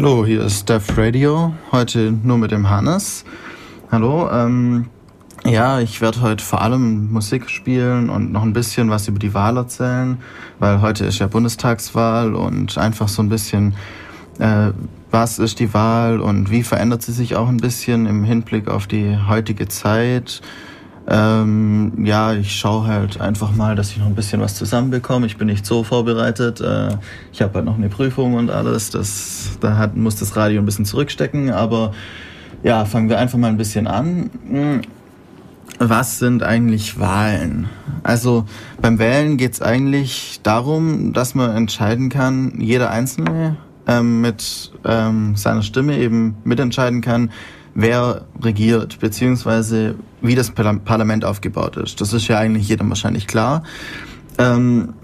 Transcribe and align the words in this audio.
Hallo, 0.00 0.24
hier 0.24 0.44
ist 0.44 0.68
Def 0.68 0.96
Radio. 0.96 1.54
Heute 1.72 2.12
nur 2.12 2.38
mit 2.38 2.52
dem 2.52 2.70
Hannes. 2.70 3.24
Hallo, 3.90 4.30
ähm, 4.30 4.86
ja, 5.44 5.80
ich 5.80 6.00
werde 6.00 6.20
heute 6.20 6.44
vor 6.44 6.62
allem 6.62 7.12
Musik 7.12 7.50
spielen 7.50 8.08
und 8.08 8.30
noch 8.30 8.44
ein 8.44 8.52
bisschen 8.52 8.90
was 8.90 9.08
über 9.08 9.18
die 9.18 9.34
Wahl 9.34 9.56
erzählen, 9.56 10.18
weil 10.60 10.82
heute 10.82 11.04
ist 11.04 11.18
ja 11.18 11.26
Bundestagswahl 11.26 12.36
und 12.36 12.78
einfach 12.78 13.08
so 13.08 13.22
ein 13.22 13.28
bisschen, 13.28 13.74
äh, 14.38 14.70
was 15.10 15.40
ist 15.40 15.58
die 15.58 15.74
Wahl 15.74 16.20
und 16.20 16.48
wie 16.48 16.62
verändert 16.62 17.02
sie 17.02 17.10
sich 17.10 17.34
auch 17.34 17.48
ein 17.48 17.56
bisschen 17.56 18.06
im 18.06 18.22
Hinblick 18.22 18.68
auf 18.68 18.86
die 18.86 19.18
heutige 19.28 19.66
Zeit 19.66 20.42
ähm, 21.10 22.04
ja, 22.04 22.34
ich 22.34 22.54
schaue 22.54 22.86
halt 22.86 23.18
einfach 23.18 23.54
mal, 23.54 23.74
dass 23.74 23.92
ich 23.92 23.96
noch 23.98 24.06
ein 24.06 24.14
bisschen 24.14 24.42
was 24.42 24.54
zusammenbekomme. 24.56 25.24
Ich 25.26 25.38
bin 25.38 25.46
nicht 25.46 25.64
so 25.64 25.82
vorbereitet. 25.82 26.60
Äh, 26.60 26.96
ich 27.32 27.40
habe 27.40 27.54
halt 27.54 27.64
noch 27.64 27.76
eine 27.76 27.88
Prüfung 27.88 28.34
und 28.34 28.50
alles. 28.50 28.90
Das, 28.90 29.52
da 29.60 29.78
hat, 29.78 29.96
muss 29.96 30.16
das 30.16 30.36
Radio 30.36 30.60
ein 30.60 30.66
bisschen 30.66 30.84
zurückstecken. 30.84 31.50
Aber 31.50 31.92
ja, 32.62 32.84
fangen 32.84 33.08
wir 33.08 33.18
einfach 33.18 33.38
mal 33.38 33.48
ein 33.48 33.56
bisschen 33.56 33.86
an. 33.86 34.30
Was 35.78 36.18
sind 36.18 36.42
eigentlich 36.42 36.98
Wahlen? 37.00 37.68
Also 38.02 38.44
beim 38.82 38.98
Wählen 38.98 39.38
geht 39.38 39.54
es 39.54 39.62
eigentlich 39.62 40.40
darum, 40.42 41.14
dass 41.14 41.34
man 41.34 41.56
entscheiden 41.56 42.10
kann, 42.10 42.60
jeder 42.60 42.90
Einzelne 42.90 43.56
ähm, 43.86 44.20
mit 44.20 44.72
ähm, 44.84 45.36
seiner 45.36 45.62
Stimme 45.62 45.96
eben 45.96 46.36
mitentscheiden 46.44 47.00
kann, 47.00 47.30
wer 47.78 48.22
regiert, 48.42 48.98
beziehungsweise 48.98 49.94
wie 50.20 50.34
das 50.34 50.50
Parlament 50.50 51.24
aufgebaut 51.24 51.76
ist. 51.76 52.00
Das 52.00 52.12
ist 52.12 52.26
ja 52.26 52.36
eigentlich 52.36 52.68
jedem 52.68 52.88
wahrscheinlich 52.88 53.28
klar. 53.28 53.62
Ähm, 54.36 54.94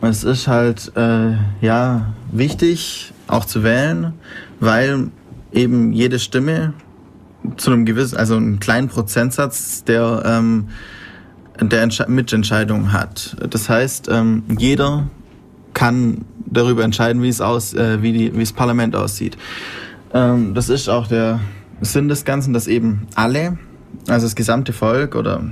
es 0.00 0.22
ist 0.22 0.46
halt 0.46 0.92
äh, 0.96 1.32
ja 1.60 2.14
wichtig, 2.30 3.12
auch 3.26 3.44
zu 3.44 3.64
wählen, 3.64 4.12
weil 4.60 5.08
eben 5.52 5.92
jede 5.92 6.20
Stimme 6.20 6.72
zu 7.56 7.72
einem 7.72 7.84
gewissen, 7.84 8.16
also 8.16 8.36
einen 8.36 8.60
kleinen 8.60 8.86
Prozentsatz 8.86 9.82
der 9.82 10.22
ähm, 10.24 10.68
der 11.60 11.82
Entsche 11.82 12.06
Mitentscheidung 12.08 12.92
hat. 12.92 13.36
Das 13.50 13.68
heißt, 13.68 14.08
ähm, 14.08 14.44
jeder 14.56 15.08
kann 15.74 16.24
darüber 16.46 16.84
entscheiden, 16.84 17.22
wie 17.22 17.28
es 17.28 17.40
aus, 17.40 17.74
äh, 17.74 18.00
wie, 18.00 18.12
die, 18.12 18.34
wie 18.34 18.40
das 18.40 18.52
Parlament 18.52 18.94
aussieht. 18.94 19.36
Ähm, 20.14 20.54
das 20.54 20.68
ist 20.68 20.88
auch 20.88 21.08
der 21.08 21.40
Sinn 21.80 22.08
des 22.08 22.24
Ganzen, 22.24 22.52
dass 22.52 22.66
eben 22.66 23.06
alle, 23.14 23.58
also 24.08 24.26
das 24.26 24.34
gesamte 24.34 24.72
Volk 24.72 25.14
oder 25.14 25.42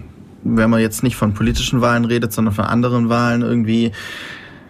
wenn 0.44 0.70
man 0.70 0.80
jetzt 0.80 1.02
nicht 1.02 1.16
von 1.16 1.34
politischen 1.34 1.80
Wahlen 1.80 2.04
redet, 2.04 2.32
sondern 2.32 2.54
von 2.54 2.64
anderen 2.64 3.08
Wahlen 3.08 3.42
irgendwie, 3.42 3.92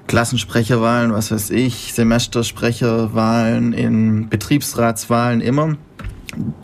Klassensprecherwahlen, 0.07 1.13
was 1.13 1.31
weiß 1.31 1.51
ich, 1.51 1.93
Semestersprecherwahlen, 1.93 3.73
in 3.73 4.29
Betriebsratswahlen 4.29 5.41
immer. 5.41 5.77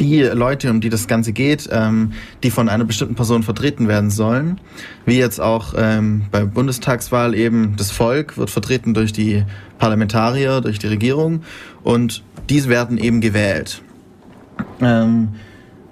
Die 0.01 0.23
Leute, 0.23 0.71
um 0.71 0.81
die 0.81 0.91
das 0.91 1.09
Ganze 1.09 1.33
geht, 1.33 1.69
ähm, 1.73 2.13
die 2.43 2.51
von 2.51 2.69
einer 2.69 2.85
bestimmten 2.85 3.15
Person 3.15 3.43
vertreten 3.43 3.89
werden 3.89 4.11
sollen, 4.11 4.61
wie 5.07 5.19
jetzt 5.19 5.41
auch 5.41 5.75
ähm, 5.77 6.27
bei 6.31 6.45
Bundestagswahl 6.45 7.35
eben 7.35 7.75
das 7.77 7.91
Volk 7.91 8.37
wird 8.37 8.51
vertreten 8.51 8.93
durch 8.93 9.13
die 9.13 9.45
Parlamentarier, 9.79 10.61
durch 10.61 10.79
die 10.79 10.89
Regierung 10.89 11.43
und 11.83 12.23
diese 12.51 12.69
werden 12.69 12.99
eben 12.99 13.21
gewählt. 13.21 13.83
Ähm, 14.81 15.29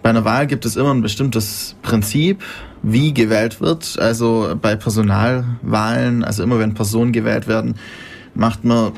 bei 0.02 0.10
einer 0.10 0.24
Wahl 0.24 0.46
gibt 0.46 0.64
es 0.64 0.76
immer 0.76 0.92
ein 0.92 1.02
bestimmtes 1.02 1.76
Prinzip, 1.82 2.42
wie 2.82 3.12
gewählt 3.12 3.60
wird. 3.60 3.98
Also 3.98 4.54
bei 4.60 4.76
Personalwahlen, 4.76 6.24
also 6.24 6.42
immer 6.42 6.58
wenn 6.58 6.74
Personen 6.74 7.12
gewählt 7.12 7.46
werden, 7.46 7.74
macht 8.34 8.64
man 8.64 8.92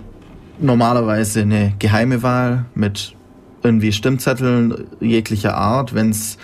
normalerweise 0.60 1.40
eine 1.42 1.74
geheime 1.78 2.22
Wahl 2.22 2.66
mit 2.74 3.16
irgendwie 3.62 3.92
Stimmzetteln 3.92 4.86
jeglicher 5.00 5.56
Art. 5.56 5.94
Wenn 5.94 6.10
es 6.10 6.38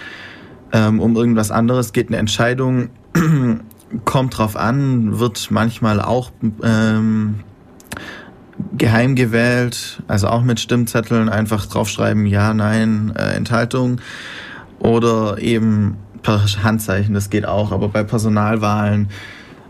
ähm, 0.72 1.00
um 1.00 1.16
irgendwas 1.16 1.50
anderes 1.50 1.92
geht, 1.92 2.08
eine 2.08 2.16
Entscheidung 2.16 2.90
kommt 4.04 4.38
drauf 4.38 4.56
an, 4.56 5.18
wird 5.18 5.50
manchmal 5.50 6.00
auch 6.00 6.30
ähm, 6.62 7.40
geheim 8.76 9.14
gewählt, 9.14 10.02
also 10.08 10.28
auch 10.28 10.42
mit 10.42 10.60
Stimmzetteln 10.60 11.28
einfach 11.28 11.66
draufschreiben, 11.66 12.26
ja, 12.26 12.52
nein, 12.54 13.12
äh, 13.16 13.34
Enthaltung. 13.34 14.00
Oder 14.78 15.38
eben 15.38 15.96
per 16.22 16.44
Handzeichen, 16.62 17.14
das 17.14 17.30
geht 17.30 17.46
auch. 17.46 17.72
Aber 17.72 17.88
bei 17.88 18.04
Personalwahlen 18.04 19.08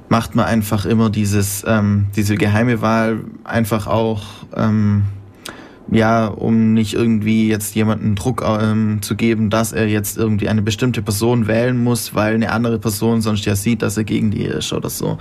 macht 0.08 0.34
man 0.34 0.46
einfach 0.46 0.84
immer 0.84 1.10
dieses, 1.10 1.64
ähm, 1.66 2.06
diese 2.16 2.36
geheime 2.36 2.80
Wahl 2.80 3.20
einfach 3.44 3.86
auch, 3.86 4.22
ähm, 4.56 5.04
ja, 5.90 6.26
um 6.26 6.74
nicht 6.74 6.94
irgendwie 6.94 7.48
jetzt 7.48 7.74
jemanden 7.74 8.14
Druck 8.14 8.44
ähm, 8.46 9.00
zu 9.00 9.16
geben, 9.16 9.48
dass 9.48 9.72
er 9.72 9.86
jetzt 9.86 10.18
irgendwie 10.18 10.48
eine 10.48 10.60
bestimmte 10.60 11.00
Person 11.00 11.46
wählen 11.46 11.82
muss, 11.82 12.14
weil 12.14 12.34
eine 12.34 12.52
andere 12.52 12.78
Person 12.78 13.22
sonst 13.22 13.46
ja 13.46 13.56
sieht, 13.56 13.80
dass 13.80 13.96
er 13.96 14.04
gegen 14.04 14.30
die 14.30 14.44
ist 14.44 14.72
oder 14.72 14.90
so. 14.90 15.18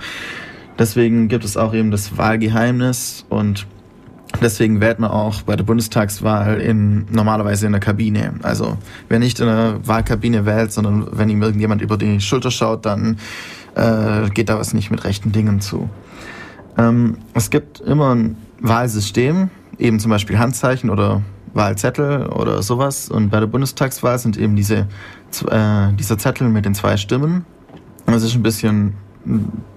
Deswegen 0.78 1.28
gibt 1.28 1.44
es 1.44 1.56
auch 1.56 1.74
eben 1.74 1.90
das 1.90 2.16
Wahlgeheimnis 2.16 3.24
und 3.28 3.66
Deswegen 4.42 4.80
wählt 4.80 4.98
man 4.98 5.10
auch 5.10 5.42
bei 5.42 5.56
der 5.56 5.64
Bundestagswahl 5.64 6.60
in, 6.60 7.06
normalerweise 7.10 7.66
in 7.66 7.72
der 7.72 7.80
Kabine. 7.80 8.34
Also 8.42 8.76
wer 9.08 9.18
nicht 9.18 9.40
in 9.40 9.46
der 9.46 9.80
Wahlkabine 9.84 10.46
wählt, 10.46 10.70
sondern 10.70 11.08
wenn 11.12 11.28
ihm 11.28 11.42
irgendjemand 11.42 11.82
über 11.82 11.96
die 11.96 12.20
Schulter 12.20 12.50
schaut, 12.50 12.86
dann 12.86 13.16
äh, 13.74 14.28
geht 14.30 14.48
da 14.48 14.58
was 14.58 14.74
nicht 14.74 14.90
mit 14.90 15.04
rechten 15.04 15.32
Dingen 15.32 15.60
zu. 15.60 15.88
Ähm, 16.76 17.18
es 17.34 17.50
gibt 17.50 17.80
immer 17.80 18.14
ein 18.14 18.36
Wahlsystem, 18.60 19.50
eben 19.78 19.98
zum 19.98 20.10
Beispiel 20.10 20.38
Handzeichen 20.38 20.90
oder 20.90 21.22
Wahlzettel 21.54 22.26
oder 22.26 22.62
sowas. 22.62 23.08
Und 23.08 23.30
bei 23.30 23.40
der 23.40 23.46
Bundestagswahl 23.46 24.18
sind 24.18 24.36
eben 24.36 24.54
diese, 24.54 24.86
äh, 25.50 25.92
dieser 25.98 26.18
Zettel 26.18 26.48
mit 26.48 26.64
den 26.64 26.74
zwei 26.74 26.96
Stimmen. 26.96 27.44
Das 28.06 28.22
ist 28.22 28.34
ein 28.34 28.42
bisschen 28.42 28.94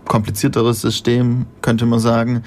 komplizierteres 0.06 0.82
System, 0.82 1.46
könnte 1.62 1.86
man 1.86 2.00
sagen. 2.00 2.44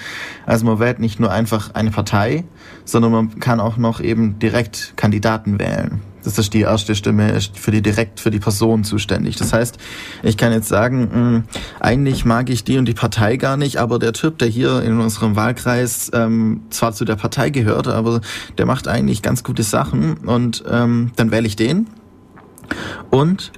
Also 0.47 0.67
man 0.67 0.79
wählt 0.79 0.99
nicht 0.99 1.21
nur 1.21 1.31
einfach 1.31 1.75
eine 1.75 1.91
Partei, 1.91 2.45
sondern 2.85 3.13
man 3.13 3.41
kann 3.41 3.61
auch 3.61 3.77
noch 3.77 4.01
eben 4.01 4.39
direkt 4.39 4.95
Kandidaten 4.97 5.59
wählen. 5.59 6.01
Das 6.25 6.39
ist 6.39 6.55
die 6.55 6.63
erste 6.63 6.95
Stimme, 6.95 7.39
für 7.55 7.71
die 7.71 7.83
direkt 7.83 8.19
für 8.19 8.31
die 8.31 8.39
Person 8.39 8.83
zuständig. 8.83 9.37
Das 9.37 9.53
heißt, 9.53 9.79
ich 10.23 10.39
kann 10.39 10.53
jetzt 10.53 10.69
sagen, 10.69 11.11
hm, 11.13 11.45
eigentlich 11.81 12.25
mag 12.25 12.49
ich 12.49 12.65
die 12.65 12.79
und 12.79 12.87
die 12.87 12.95
Partei 12.95 13.37
gar 13.37 13.59
nicht, 13.59 13.77
aber 13.77 13.99
der 13.99 14.15
Typ, 14.15 14.39
der 14.39 14.49
hier 14.49 14.83
in 14.83 14.99
unserem 14.99 15.37
Wahlkreis 15.37 16.11
ähm, 16.15 16.63
zwar 16.71 16.93
zu 16.93 17.05
der 17.05 17.17
Partei 17.17 17.51
gehört, 17.51 17.89
aber 17.89 18.23
der 18.57 18.65
macht 18.65 18.89
eigentlich 18.89 19.21
ganz 19.21 19.45
gute 19.45 19.63
Sachen 19.63 20.15
und 20.27 20.65
ähm, 20.71 21.13
dann 21.17 21.31
wähle 21.31 21.47
ich 21.47 21.57
den. 21.57 21.89
Und 23.11 23.53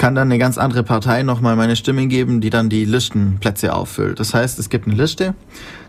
kann 0.00 0.14
dann 0.14 0.28
eine 0.28 0.38
ganz 0.38 0.56
andere 0.56 0.82
Partei 0.82 1.22
nochmal 1.24 1.56
meine 1.56 1.76
Stimme 1.76 2.06
geben, 2.06 2.40
die 2.40 2.48
dann 2.48 2.70
die 2.70 2.86
Listenplätze 2.86 3.74
auffüllt. 3.74 4.18
Das 4.18 4.32
heißt, 4.32 4.58
es 4.58 4.70
gibt 4.70 4.86
eine 4.86 4.96
Liste, 4.96 5.34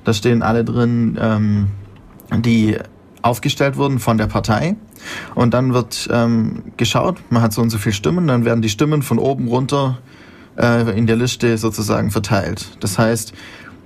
da 0.04 0.12
stehen 0.12 0.44
alle 0.44 0.66
drin, 0.66 1.18
ähm, 1.18 1.68
die 2.30 2.78
aufgestellt 3.22 3.78
wurden 3.78 4.00
von 4.00 4.18
der 4.18 4.28
Partei. 4.28 4.76
Und 5.34 5.54
dann 5.54 5.74
wird 5.74 6.10
ähm, 6.12 6.62
geschaut, 6.76 7.20
man 7.30 7.42
hat 7.42 7.54
so 7.54 7.62
und 7.62 7.70
so 7.70 7.78
viele 7.78 7.94
Stimmen, 7.94 8.28
dann 8.28 8.44
werden 8.44 8.62
die 8.62 8.68
Stimmen 8.68 9.02
von 9.02 9.18
oben 9.18 9.48
runter 9.48 10.00
äh, 10.58 10.92
in 10.98 11.08
der 11.08 11.16
Liste 11.16 11.58
sozusagen 11.58 12.12
verteilt. 12.12 12.76
Das 12.82 13.00
heißt, 13.00 13.32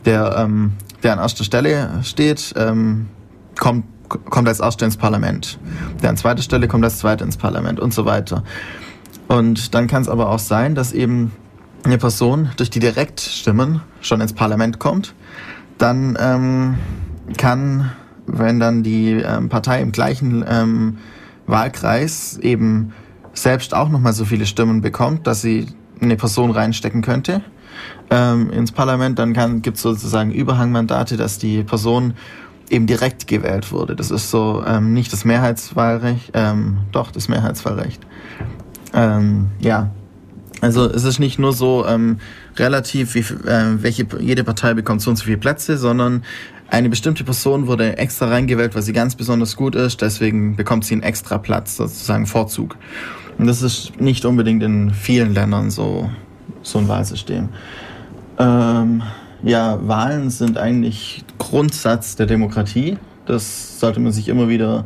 der, 0.05 0.37
ähm, 0.39 0.71
der 1.03 1.13
an 1.13 1.19
erster 1.19 1.43
Stelle 1.43 1.99
steht, 2.01 2.51
ähm, 2.57 3.09
kommt, 3.59 3.85
kommt 4.09 4.47
als 4.47 4.59
erster 4.59 4.87
ins 4.87 4.97
Parlament. 4.97 5.59
Der 6.01 6.09
an 6.09 6.17
zweiter 6.17 6.41
Stelle 6.41 6.67
kommt 6.67 6.83
als 6.83 6.97
zweiter 6.97 7.23
ins 7.23 7.37
Parlament 7.37 7.79
und 7.79 7.93
so 7.93 8.05
weiter. 8.05 8.43
Und 9.27 9.73
dann 9.73 9.87
kann 9.87 10.01
es 10.01 10.09
aber 10.09 10.29
auch 10.29 10.39
sein, 10.39 10.75
dass 10.75 10.93
eben 10.93 11.31
eine 11.83 11.97
Person 11.97 12.49
durch 12.57 12.69
die 12.69 12.79
Direktstimmen 12.79 13.81
schon 14.01 14.21
ins 14.21 14.33
Parlament 14.33 14.79
kommt. 14.79 15.13
Dann 15.77 16.17
ähm, 16.19 16.75
kann, 17.37 17.91
wenn 18.27 18.59
dann 18.59 18.83
die 18.83 19.11
ähm, 19.13 19.49
Partei 19.49 19.81
im 19.81 19.91
gleichen 19.91 20.43
ähm, 20.47 20.97
Wahlkreis 21.47 22.37
eben 22.37 22.93
selbst 23.33 23.73
auch 23.73 23.89
nochmal 23.89 24.13
so 24.13 24.25
viele 24.25 24.45
Stimmen 24.45 24.81
bekommt, 24.81 25.27
dass 25.27 25.41
sie 25.41 25.67
eine 26.01 26.15
Person 26.15 26.51
reinstecken 26.51 27.01
könnte 27.01 27.41
ähm, 28.09 28.49
ins 28.51 28.71
Parlament, 28.71 29.19
dann 29.19 29.61
gibt 29.61 29.77
es 29.77 29.83
sozusagen 29.83 30.31
Überhangmandate, 30.31 31.17
dass 31.17 31.37
die 31.37 31.63
Person 31.63 32.13
eben 32.69 32.87
direkt 32.87 33.27
gewählt 33.27 33.71
wurde. 33.71 33.95
Das 33.95 34.11
ist 34.11 34.31
so 34.31 34.63
ähm, 34.65 34.93
nicht 34.93 35.13
das 35.13 35.25
Mehrheitswahlrecht, 35.25 36.31
ähm, 36.33 36.79
doch 36.91 37.11
das 37.11 37.27
Mehrheitswahlrecht. 37.27 38.01
Ähm, 38.95 39.49
ja, 39.59 39.91
also 40.61 40.89
es 40.89 41.03
ist 41.03 41.19
nicht 41.19 41.37
nur 41.37 41.53
so 41.53 41.85
ähm, 41.85 42.17
relativ, 42.55 43.13
wie, 43.13 43.19
äh, 43.19 43.83
welche 43.83 44.07
jede 44.19 44.43
Partei 44.43 44.73
bekommt 44.73 45.01
so 45.01 45.11
und 45.11 45.17
so 45.17 45.25
viele 45.25 45.37
Plätze, 45.37 45.77
sondern 45.77 46.23
eine 46.69 46.89
bestimmte 46.89 47.23
Person 47.23 47.67
wurde 47.67 47.97
extra 47.97 48.27
reingewählt, 48.27 48.73
weil 48.73 48.81
sie 48.81 48.93
ganz 48.93 49.15
besonders 49.15 49.55
gut 49.55 49.75
ist, 49.75 50.01
deswegen 50.01 50.55
bekommt 50.55 50.85
sie 50.85 50.95
einen 50.95 51.03
extra 51.03 51.37
Platz, 51.37 51.75
sozusagen 51.75 52.25
Vorzug. 52.25 52.77
Und 53.37 53.47
das 53.47 53.61
ist 53.61 53.99
nicht 53.99 54.25
unbedingt 54.25 54.63
in 54.63 54.91
vielen 54.91 55.33
Ländern 55.33 55.69
so, 55.69 56.09
so 56.63 56.79
ein 56.79 56.87
Wahlsystem. 56.87 57.49
Ähm, 58.39 59.03
ja, 59.43 59.77
Wahlen 59.87 60.29
sind 60.29 60.57
eigentlich 60.57 61.23
Grundsatz 61.37 62.15
der 62.15 62.25
Demokratie. 62.25 62.97
Das 63.25 63.79
sollte 63.79 63.99
man 63.99 64.11
sich 64.11 64.29
immer 64.29 64.49
wieder 64.49 64.85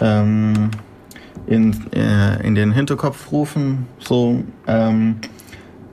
ähm, 0.00 0.70
in, 1.46 1.74
äh, 1.92 2.46
in 2.46 2.54
den 2.54 2.72
Hinterkopf 2.72 3.32
rufen, 3.32 3.86
so, 3.98 4.42
ähm, 4.66 5.16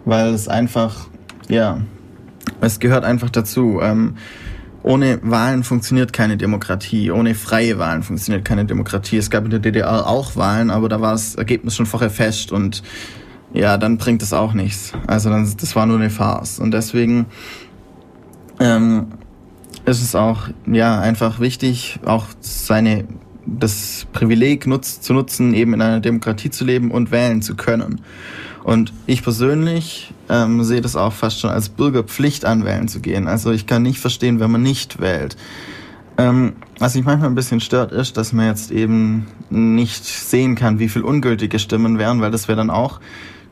weil 0.06 0.34
es 0.34 0.48
einfach, 0.48 1.08
ja, 1.50 1.82
es 2.62 2.80
gehört 2.80 3.04
einfach 3.04 3.30
dazu. 3.30 3.80
Ähm, 3.82 4.16
ohne 4.84 5.20
Wahlen 5.22 5.64
funktioniert 5.64 6.14
keine 6.14 6.38
Demokratie. 6.38 7.12
Ohne 7.12 7.36
freie 7.36 7.78
Wahlen 7.78 8.04
funktioniert 8.04 8.46
keine 8.46 8.66
Demokratie. 8.66 9.18
Es 9.18 9.30
gab 9.30 9.44
in 9.44 9.50
der 9.50 9.60
DDR 9.60 10.08
auch 10.08 10.36
Wahlen, 10.36 10.70
aber 10.70 10.88
da 10.88 11.02
war 11.02 11.12
das 11.12 11.36
Ergebnis 11.36 11.76
schon 11.76 11.86
vorher 11.86 12.10
fest 12.10 12.52
und 12.52 12.84
ja, 13.54 13.78
dann 13.78 13.98
bringt 13.98 14.22
es 14.22 14.34
auch 14.34 14.54
nichts. 14.54 14.94
Also 15.08 15.30
dann, 15.30 15.52
das 15.60 15.76
war 15.76 15.86
nur 15.86 15.98
eine 15.98 16.10
Farce. 16.10 16.60
Und 16.60 16.72
deswegen 16.72 17.26
ähm, 18.60 19.08
ist 19.86 20.02
es 20.02 20.16
auch 20.16 20.50
ja 20.66 21.00
einfach 21.00 21.40
wichtig, 21.40 22.00
auch 22.06 22.26
seine 22.40 23.06
das 23.48 24.06
Privileg 24.14 24.68
nutz, 24.68 25.02
zu 25.02 25.14
nutzen, 25.14 25.54
eben 25.54 25.74
in 25.74 25.82
einer 25.82 26.00
Demokratie 26.00 26.50
zu 26.50 26.66
leben 26.66 26.92
und 26.92 27.12
wählen 27.12 27.42
zu 27.42 27.56
können. 27.56 28.02
Und 28.64 28.92
ich 29.06 29.24
persönlich 29.24 30.14
ähm, 30.30 30.64
sehe 30.64 30.82
das 30.82 30.96
auch 30.96 31.14
fast 31.14 31.40
schon 31.40 31.50
als 31.50 31.70
Bürgerpflicht 31.70 32.44
an, 32.44 32.66
wählen 32.66 32.90
zu 32.90 33.00
gehen. 33.00 33.28
Also 33.28 33.52
ich 33.52 33.66
kann 33.66 33.84
nicht 33.84 34.00
verstehen, 34.00 34.40
wenn 34.42 34.52
man 34.52 34.62
nicht 34.62 35.00
wählt. 35.00 35.38
Ähm, 36.18 36.54
was 36.80 36.96
mich 36.96 37.06
manchmal 37.06 37.30
ein 37.30 37.36
bisschen 37.36 37.62
stört, 37.62 37.92
ist, 37.92 38.18
dass 38.18 38.34
man 38.34 38.48
jetzt 38.48 38.72
eben 38.72 39.28
nicht 39.50 40.04
sehen 40.04 40.56
kann, 40.56 40.80
wie 40.80 40.90
viel 40.90 41.04
ungültige 41.04 41.60
Stimmen 41.60 41.98
wären, 41.98 42.20
weil 42.22 42.32
das 42.32 42.48
wäre 42.48 42.58
dann 42.58 42.70
auch 42.70 43.00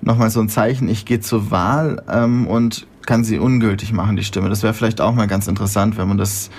nochmal 0.01 0.29
so 0.29 0.41
ein 0.41 0.49
Zeichen, 0.49 0.89
ich 0.89 1.05
gehe 1.05 1.19
zur 1.19 1.51
Wahl 1.51 2.03
ähm, 2.09 2.47
und 2.47 2.85
kann 3.05 3.23
sie 3.23 3.39
ungültig 3.39 3.93
machen, 3.93 4.15
die 4.15 4.23
Stimme. 4.23 4.49
Das 4.49 4.63
wäre 4.63 4.73
vielleicht 4.73 4.99
auch 4.99 5.13
mal 5.13 5.27
ganz 5.27 5.47
interessant, 5.47 5.97
wenn 5.97 6.07
man 6.07 6.17
das 6.17 6.49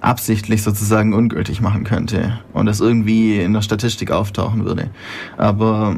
absichtlich 0.00 0.62
sozusagen 0.62 1.12
ungültig 1.12 1.60
machen 1.60 1.84
könnte 1.84 2.40
und 2.52 2.66
das 2.66 2.80
irgendwie 2.80 3.40
in 3.40 3.52
der 3.52 3.62
Statistik 3.62 4.10
auftauchen 4.10 4.64
würde. 4.64 4.90
Aber 5.36 5.96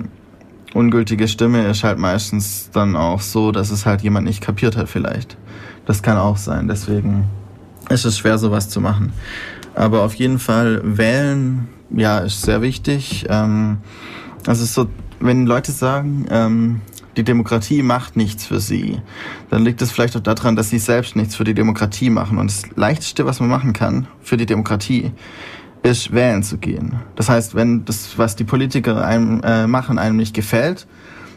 ungültige 0.74 1.28
Stimme 1.28 1.66
ist 1.66 1.84
halt 1.84 1.98
meistens 1.98 2.70
dann 2.72 2.96
auch 2.96 3.20
so, 3.20 3.52
dass 3.52 3.70
es 3.70 3.86
halt 3.86 4.02
jemand 4.02 4.26
nicht 4.26 4.40
kapiert 4.40 4.76
hat 4.76 4.88
vielleicht. 4.88 5.36
Das 5.86 6.02
kann 6.02 6.16
auch 6.16 6.36
sein. 6.36 6.68
Deswegen 6.68 7.24
ist 7.88 8.04
es 8.04 8.18
schwer, 8.18 8.38
sowas 8.38 8.68
zu 8.68 8.80
machen. 8.80 9.12
Aber 9.74 10.02
auf 10.02 10.14
jeden 10.14 10.38
Fall 10.38 10.80
wählen, 10.84 11.68
ja, 11.90 12.18
ist 12.18 12.42
sehr 12.42 12.62
wichtig. 12.62 13.26
Ähm, 13.28 13.78
also 14.46 14.64
so, 14.64 14.88
wenn 15.20 15.46
Leute 15.46 15.72
sagen, 15.72 16.26
ähm, 16.30 16.80
die 17.16 17.24
Demokratie 17.24 17.82
macht 17.82 18.16
nichts 18.16 18.46
für 18.46 18.60
sie, 18.60 19.00
dann 19.50 19.64
liegt 19.64 19.82
es 19.82 19.92
vielleicht 19.92 20.16
auch 20.16 20.20
daran, 20.20 20.56
dass 20.56 20.70
sie 20.70 20.78
selbst 20.78 21.16
nichts 21.16 21.36
für 21.36 21.44
die 21.44 21.54
Demokratie 21.54 22.10
machen. 22.10 22.38
Und 22.38 22.50
das 22.50 22.64
Leichteste, 22.76 23.26
was 23.26 23.40
man 23.40 23.48
machen 23.48 23.72
kann 23.72 24.06
für 24.20 24.36
die 24.36 24.46
Demokratie, 24.46 25.12
ist 25.82 26.12
wählen 26.12 26.42
zu 26.42 26.58
gehen. 26.58 26.96
Das 27.16 27.28
heißt, 27.28 27.54
wenn 27.54 27.84
das, 27.84 28.16
was 28.16 28.36
die 28.36 28.44
Politiker 28.44 29.04
einem 29.04 29.40
äh, 29.42 29.66
machen, 29.66 29.98
einem 29.98 30.16
nicht 30.16 30.34
gefällt, 30.34 30.86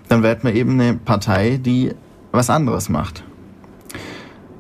dann 0.08 0.24
wählt 0.24 0.44
man 0.44 0.56
eben 0.56 0.80
eine 0.80 0.94
Partei, 0.94 1.58
die 1.58 1.94
was 2.32 2.50
anderes 2.50 2.90
macht. 2.90 3.24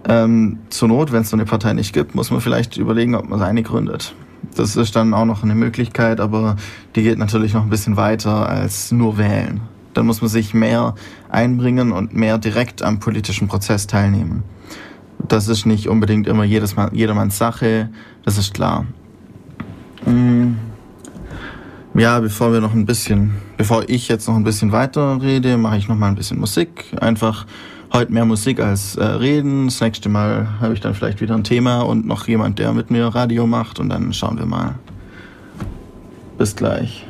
Ähm, 0.07 0.59
zur 0.69 0.87
Not, 0.87 1.11
wenn 1.11 1.21
es 1.21 1.29
so 1.29 1.37
eine 1.37 1.45
Partei 1.45 1.73
nicht 1.73 1.93
gibt, 1.93 2.15
muss 2.15 2.31
man 2.31 2.41
vielleicht 2.41 2.77
überlegen, 2.77 3.15
ob 3.15 3.29
man 3.29 3.41
eine 3.41 3.63
gründet. 3.63 4.15
Das 4.55 4.75
ist 4.75 4.95
dann 4.95 5.13
auch 5.13 5.25
noch 5.25 5.43
eine 5.43 5.55
Möglichkeit, 5.55 6.19
aber 6.19 6.55
die 6.95 7.03
geht 7.03 7.17
natürlich 7.17 7.53
noch 7.53 7.63
ein 7.63 7.69
bisschen 7.69 7.97
weiter 7.97 8.47
als 8.47 8.91
nur 8.91 9.17
wählen. 9.17 9.61
Dann 9.95 10.05
muss 10.05 10.21
man 10.21 10.29
sich 10.29 10.53
mehr 10.53 10.93
einbringen 11.29 11.91
und 11.91 12.13
mehr 12.13 12.37
direkt 12.37 12.83
am 12.83 12.99
politischen 12.99 13.47
Prozess 13.47 13.87
teilnehmen. 13.87 14.43
Das 15.27 15.47
ist 15.47 15.65
nicht 15.65 15.87
unbedingt 15.87 16.27
immer 16.27 16.43
jedes 16.43 16.75
Mal, 16.75 16.91
jedermanns 16.93 17.37
Sache, 17.37 17.89
das 18.23 18.37
ist 18.37 18.53
klar. 18.53 18.85
Mm. 20.05 20.53
Ja, 21.97 22.19
bevor 22.19 22.51
wir 22.51 22.59
noch 22.59 22.73
ein 22.73 22.85
bisschen, 22.85 23.35
bevor 23.55 23.85
ich 23.87 24.09
jetzt 24.09 24.27
noch 24.27 24.35
ein 24.35 24.43
bisschen 24.43 24.73
weiter 24.73 25.21
rede, 25.21 25.57
mache 25.57 25.77
ich 25.77 25.87
noch 25.87 25.95
mal 25.95 26.09
ein 26.09 26.15
bisschen 26.15 26.39
Musik. 26.39 26.93
Einfach 26.99 27.45
heute 27.93 28.11
mehr 28.11 28.25
Musik 28.25 28.59
als 28.59 28.97
äh, 28.97 29.05
reden. 29.05 29.67
Das 29.67 29.79
nächste 29.79 30.09
Mal 30.09 30.59
habe 30.59 30.73
ich 30.73 30.81
dann 30.81 30.93
vielleicht 30.93 31.21
wieder 31.21 31.35
ein 31.35 31.45
Thema 31.45 31.81
und 31.81 32.05
noch 32.05 32.27
jemand, 32.27 32.59
der 32.59 32.73
mit 32.73 32.91
mir 32.91 33.07
Radio 33.07 33.47
macht 33.47 33.79
und 33.79 33.87
dann 33.87 34.11
schauen 34.11 34.37
wir 34.37 34.45
mal. 34.45 34.75
Bis 36.37 36.53
gleich. 36.53 37.05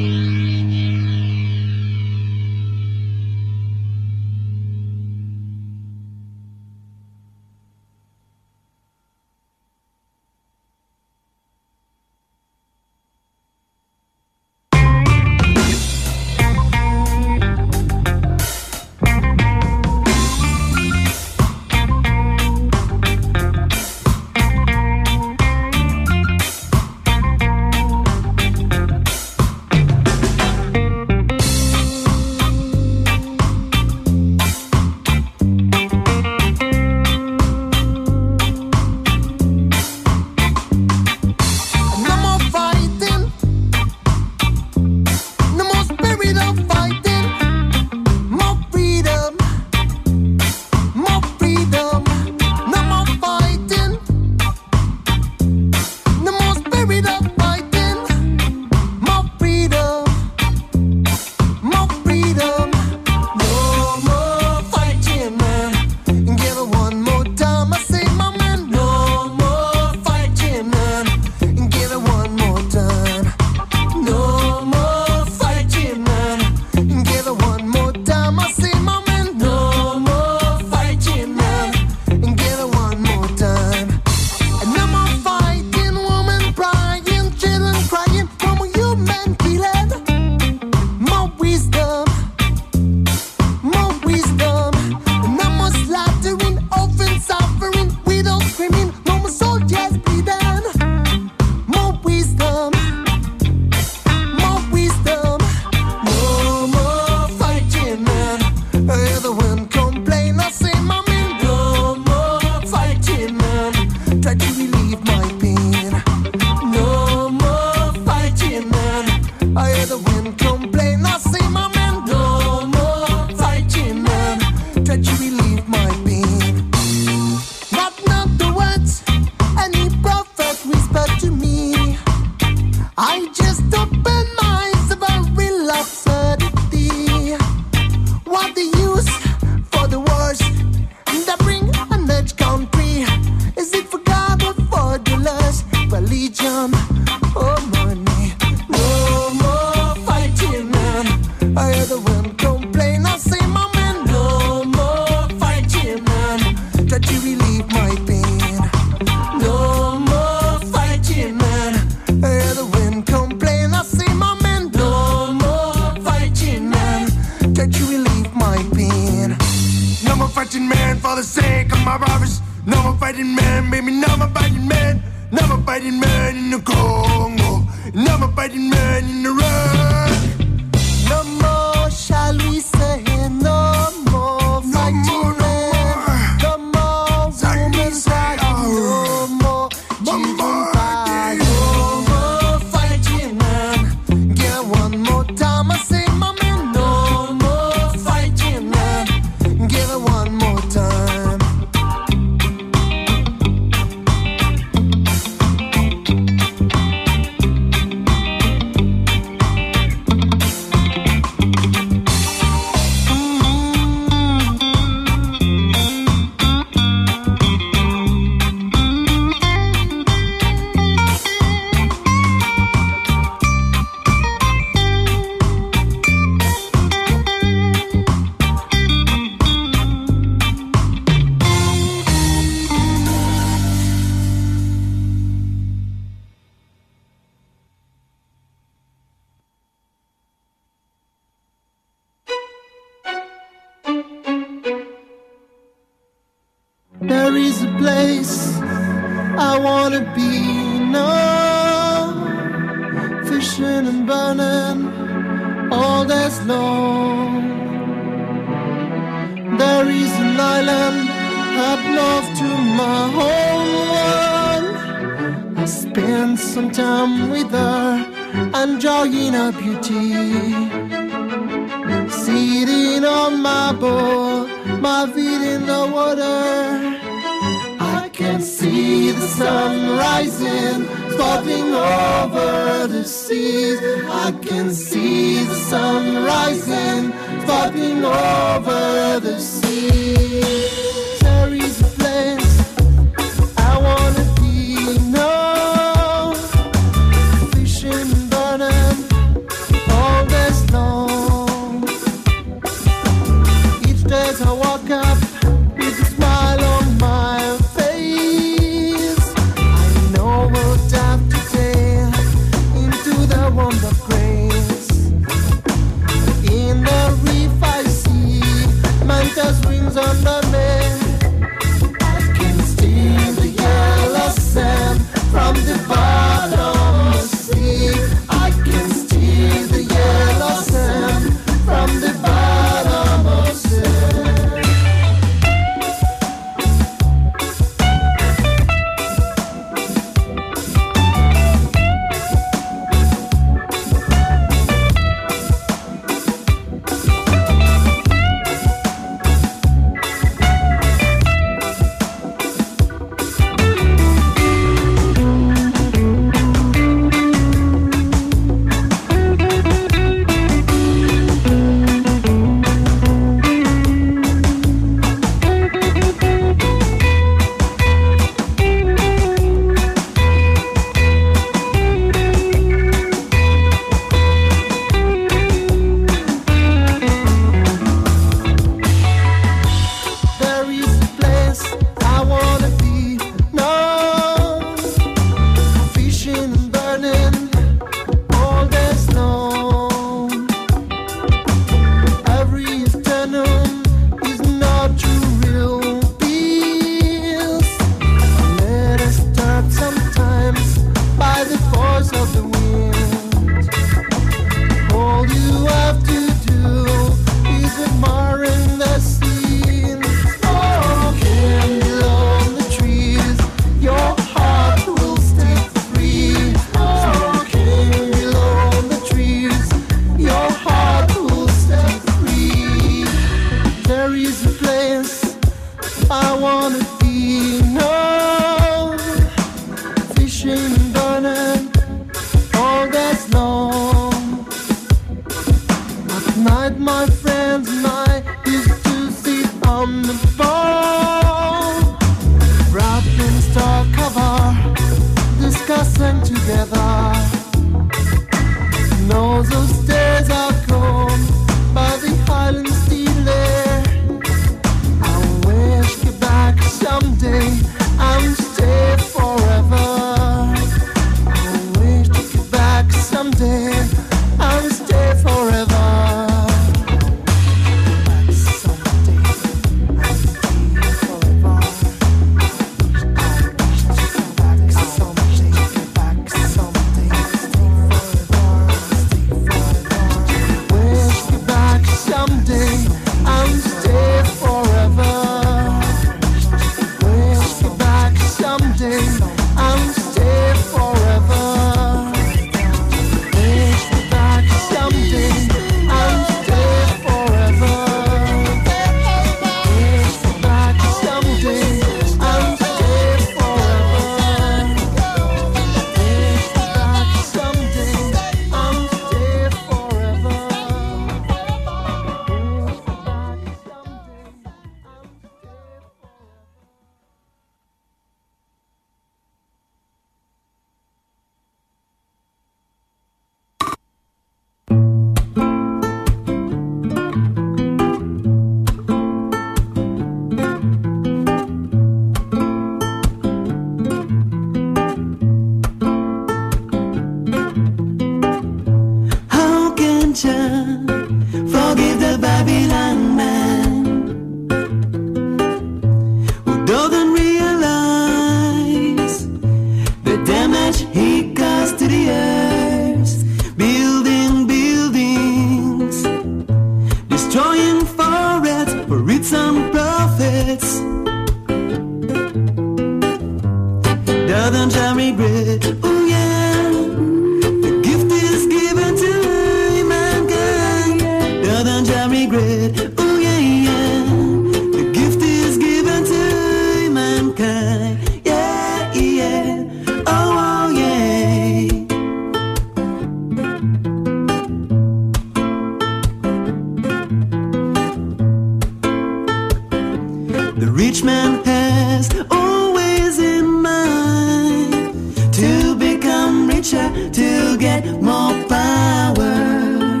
get 597.60 597.84
more 598.00 598.32
power 598.48 600.00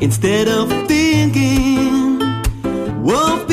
instead 0.00 0.48
of 0.48 0.68
thinking. 0.88 2.20
Whoa, 3.04 3.46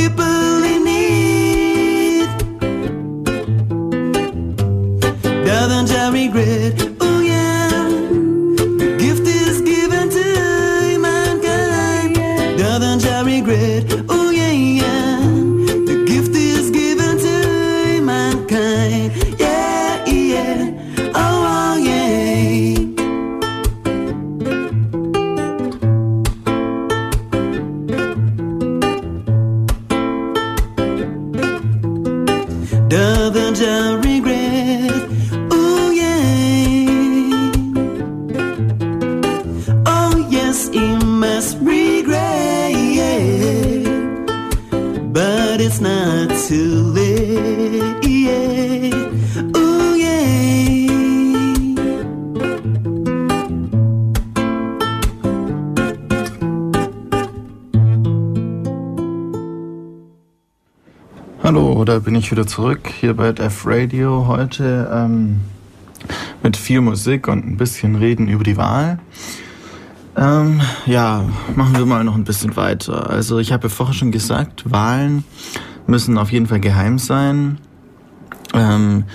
ich 62.27 62.31
wieder 62.31 62.45
zurück 62.45 62.89
hier 62.99 63.13
bei 63.13 63.29
F 63.29 63.65
Radio 63.65 64.27
heute 64.27 64.91
ähm, 64.93 65.39
mit 66.43 66.57
viel 66.57 66.81
Musik 66.81 67.29
und 67.29 67.47
ein 67.47 67.55
bisschen 67.55 67.95
Reden 67.95 68.27
über 68.27 68.43
die 68.43 68.57
Wahl. 68.57 68.99
Ähm, 70.17 70.59
ja, 70.85 71.23
machen 71.55 71.77
wir 71.77 71.85
mal 71.85 72.03
noch 72.03 72.15
ein 72.15 72.25
bisschen 72.25 72.57
weiter. 72.57 73.09
Also 73.09 73.39
ich 73.39 73.53
habe 73.53 73.67
ja 73.67 73.69
vorher 73.69 73.95
schon 73.95 74.11
gesagt, 74.11 74.69
Wahlen 74.69 75.23
müssen 75.85 76.17
auf 76.17 76.33
jeden 76.33 76.47
Fall 76.47 76.59
geheim 76.59 76.99
sein. 76.99 77.59
Ähm, 78.53 79.05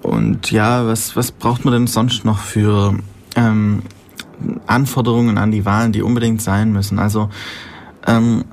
und 0.00 0.50
ja, 0.50 0.86
was, 0.86 1.16
was 1.16 1.30
braucht 1.30 1.66
man 1.66 1.74
denn 1.74 1.86
sonst 1.86 2.24
noch 2.24 2.38
für 2.38 2.94
ähm, 3.36 3.82
Anforderungen 4.66 5.36
an 5.36 5.50
die 5.50 5.66
Wahlen, 5.66 5.92
die 5.92 6.00
unbedingt 6.00 6.40
sein 6.40 6.72
müssen? 6.72 6.98
Also 6.98 7.28
ähm, 8.06 8.44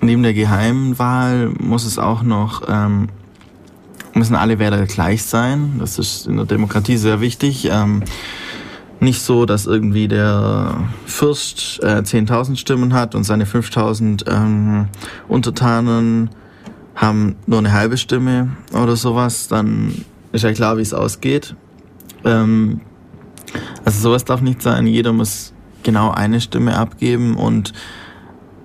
neben 0.00 0.22
der 0.22 0.34
geheimen 0.34 0.98
Wahl 0.98 1.50
muss 1.60 1.84
es 1.84 1.98
auch 1.98 2.22
noch, 2.22 2.62
ähm, 2.68 3.08
müssen 4.14 4.34
alle 4.34 4.58
Wähler 4.58 4.86
gleich 4.86 5.22
sein. 5.22 5.76
Das 5.78 5.98
ist 5.98 6.26
in 6.26 6.36
der 6.36 6.46
Demokratie 6.46 6.96
sehr 6.96 7.20
wichtig. 7.20 7.68
Ähm, 7.70 8.02
nicht 9.00 9.22
so, 9.22 9.46
dass 9.46 9.66
irgendwie 9.66 10.08
der 10.08 10.88
Fürst 11.06 11.80
äh, 11.82 12.02
10.000 12.02 12.56
Stimmen 12.56 12.94
hat 12.94 13.14
und 13.14 13.24
seine 13.24 13.44
5.000 13.44 14.28
ähm, 14.28 14.88
Untertanen 15.28 16.30
haben 16.96 17.36
nur 17.46 17.60
eine 17.60 17.72
halbe 17.72 17.96
Stimme 17.96 18.56
oder 18.72 18.96
sowas. 18.96 19.46
Dann 19.46 20.04
ist 20.32 20.42
ja 20.42 20.52
klar, 20.52 20.78
wie 20.78 20.82
es 20.82 20.92
ausgeht. 20.92 21.54
Ähm, 22.24 22.80
also 23.84 24.00
sowas 24.00 24.24
darf 24.24 24.40
nicht 24.40 24.62
sein. 24.62 24.86
Jeder 24.86 25.12
muss 25.12 25.52
genau 25.84 26.10
eine 26.10 26.40
Stimme 26.40 26.76
abgeben 26.76 27.36
und 27.36 27.72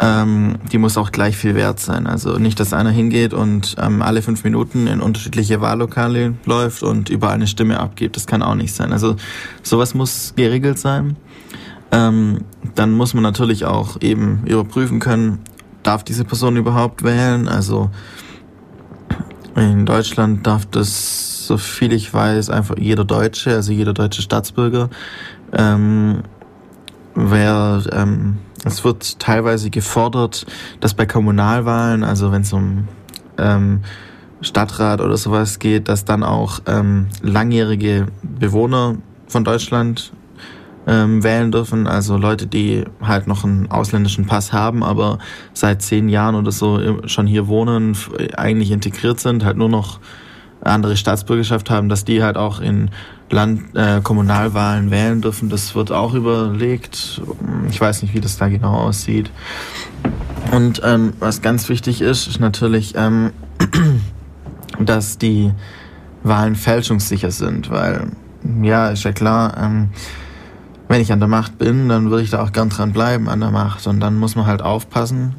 ähm, 0.04 0.56
die 0.70 0.80
muss 0.80 0.98
auch 0.98 1.14
gleich 1.14 1.38
viel 1.38 1.56
wert 1.56 1.80
sein. 1.80 2.08
Also 2.08 2.38
nicht, 2.38 2.60
dass 2.60 2.74
einer 2.74 2.90
hingeht 2.90 3.34
und 3.34 3.76
ähm, 3.80 4.02
alle 4.02 4.22
fünf 4.22 4.44
Minuten 4.44 4.86
in 4.86 5.00
unterschiedliche 5.00 5.62
Wahllokale 5.62 6.34
läuft 6.46 6.84
und 6.84 7.10
überall 7.10 7.36
eine 7.36 7.48
Stimme 7.48 7.80
abgibt. 7.80 8.18
Das 8.18 8.28
kann 8.28 8.44
auch 8.44 8.56
nicht 8.56 8.76
sein. 8.76 8.92
Also 8.92 9.16
sowas 9.62 9.94
muss 9.94 10.34
geregelt 10.36 10.78
sein. 10.78 11.16
Ähm, 11.94 12.40
dann 12.76 12.92
muss 12.92 13.14
man 13.14 13.24
natürlich 13.24 13.64
auch 13.64 14.02
eben 14.02 14.44
überprüfen 14.46 15.00
können, 15.00 15.40
darf 15.84 16.04
diese 16.04 16.26
Person 16.26 16.58
überhaupt 16.58 17.04
wählen. 17.04 17.48
Also 17.48 17.90
in 19.56 19.86
Deutschland 19.86 20.46
darf 20.46 20.66
das, 20.66 21.48
so 21.48 21.58
viel 21.58 21.94
ich 21.94 22.14
weiß, 22.14 22.50
einfach 22.50 22.76
jeder 22.78 23.06
Deutsche, 23.06 23.52
also 23.52 23.72
jeder 23.72 23.94
deutsche 23.94 24.22
Staatsbürger. 24.22 24.90
Ähm, 25.54 26.24
wer 27.16 27.84
ähm, 27.92 28.38
es 28.66 28.84
wird 28.84 29.20
teilweise 29.20 29.70
gefordert, 29.70 30.46
dass 30.80 30.94
bei 30.94 31.06
Kommunalwahlen, 31.06 32.04
also 32.04 32.32
wenn 32.32 32.44
es 32.44 32.54
um 32.54 32.88
ähm, 33.38 33.82
Stadtrat 34.42 35.02
oder 35.02 35.18
sowas 35.18 35.60
geht, 35.60 35.90
dass 35.90 36.06
dann 36.06 36.24
auch 36.24 36.60
ähm, 36.68 37.08
langjährige 37.22 38.08
Bewohner 38.22 38.98
von 39.28 39.44
Deutschland 39.44 40.14
ähm, 40.86 41.24
wählen 41.24 41.52
dürfen. 41.52 41.88
Also 41.88 42.18
Leute, 42.18 42.48
die 42.48 42.86
halt 43.02 43.28
noch 43.28 43.44
einen 43.44 43.72
ausländischen 43.72 44.26
Pass 44.26 44.52
haben, 44.54 44.84
aber 44.84 45.20
seit 45.54 45.82
zehn 45.82 46.10
Jahren 46.10 46.36
oder 46.36 46.52
so 46.52 47.08
schon 47.08 47.28
hier 47.28 47.48
wohnen, 47.48 47.98
eigentlich 48.36 48.72
integriert 48.72 49.20
sind, 49.20 49.46
halt 49.46 49.58
nur 49.58 49.70
noch 49.70 50.00
andere 50.62 50.96
Staatsbürgerschaft 50.96 51.70
haben, 51.70 51.90
dass 51.90 52.06
die 52.06 52.24
halt 52.24 52.38
auch 52.38 52.60
in 52.62 52.90
Land, 53.34 53.76
äh, 53.76 54.00
Kommunalwahlen 54.02 54.92
wählen 54.92 55.22
dürfen. 55.22 55.50
Das 55.50 55.76
wird 55.76 55.92
auch 55.92 56.14
überlegt. 56.14 57.22
Ich 57.70 57.82
weiß 57.82 58.04
nicht, 58.04 58.14
wie 58.14 58.22
das 58.22 58.38
da 58.38 58.48
genau 58.48 58.74
aussieht. 58.76 59.32
Und 60.52 60.82
ähm, 60.84 61.14
was 61.20 61.42
ganz 61.42 61.68
wichtig 61.68 62.02
ist, 62.02 62.28
ist 62.28 62.40
natürlich, 62.40 62.94
ähm, 62.96 63.32
dass 64.80 65.18
die 65.18 65.52
Wahlen 66.24 66.56
fälschungssicher 66.56 67.32
sind, 67.32 67.70
weil 67.70 68.08
ja, 68.62 68.90
ist 68.90 69.04
ja 69.04 69.12
klar, 69.12 69.58
ähm, 69.58 69.90
wenn 70.88 71.02
ich 71.02 71.12
an 71.12 71.20
der 71.20 71.30
Macht 71.30 71.58
bin, 71.58 71.90
dann 71.90 72.12
würde 72.12 72.24
ich 72.24 72.30
da 72.30 72.44
auch 72.44 72.52
gern 72.52 72.70
dran 72.70 72.94
bleiben 72.94 73.30
an 73.30 73.40
der 73.40 73.52
Macht 73.52 73.88
und 73.88 74.00
dann 74.00 74.18
muss 74.18 74.36
man 74.36 74.46
halt 74.46 74.62
aufpassen, 74.62 75.36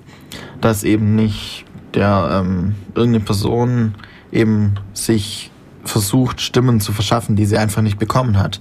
dass 0.60 0.84
eben 0.84 1.14
nicht 1.14 1.64
der 1.94 2.42
ähm, 2.42 2.74
irgendeine 2.94 3.24
Person 3.24 3.94
eben 4.32 4.74
sich 4.94 5.52
versucht, 5.84 6.40
Stimmen 6.40 6.80
zu 6.80 6.92
verschaffen, 6.92 7.36
die 7.36 7.46
sie 7.46 7.58
einfach 7.58 7.82
nicht 7.82 7.98
bekommen 7.98 8.38
hat. 8.38 8.60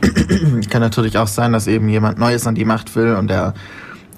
Kann 0.70 0.80
natürlich 0.80 1.18
auch 1.18 1.28
sein, 1.28 1.52
dass 1.52 1.66
eben 1.66 1.88
jemand 1.88 2.18
Neues 2.18 2.46
an 2.46 2.54
die 2.54 2.64
Macht 2.64 2.94
will 2.96 3.14
und 3.14 3.28
der 3.28 3.54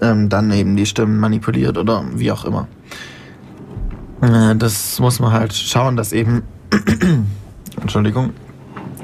ähm, 0.01 0.29
dann 0.29 0.51
eben 0.51 0.77
die 0.77 0.87
Stimmen 0.87 1.19
manipuliert 1.19 1.79
oder 1.79 2.05
wie 2.15 2.31
auch 2.33 2.45
immer. 2.45 2.69
Äh, 4.21 4.57
das 4.57 4.99
muss 4.99 5.21
man 5.21 5.33
halt 5.33 5.55
schauen, 5.55 5.97
dass 5.97 6.13
eben, 6.13 6.43
Entschuldigung, 7.81 8.33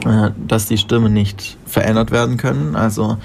äh, 0.05 0.31
dass 0.46 0.66
die 0.66 0.78
Stimmen 0.78 1.12
nicht 1.12 1.57
verändert 1.66 2.11
werden 2.11 2.37
können. 2.37 2.76
Also 2.76 3.18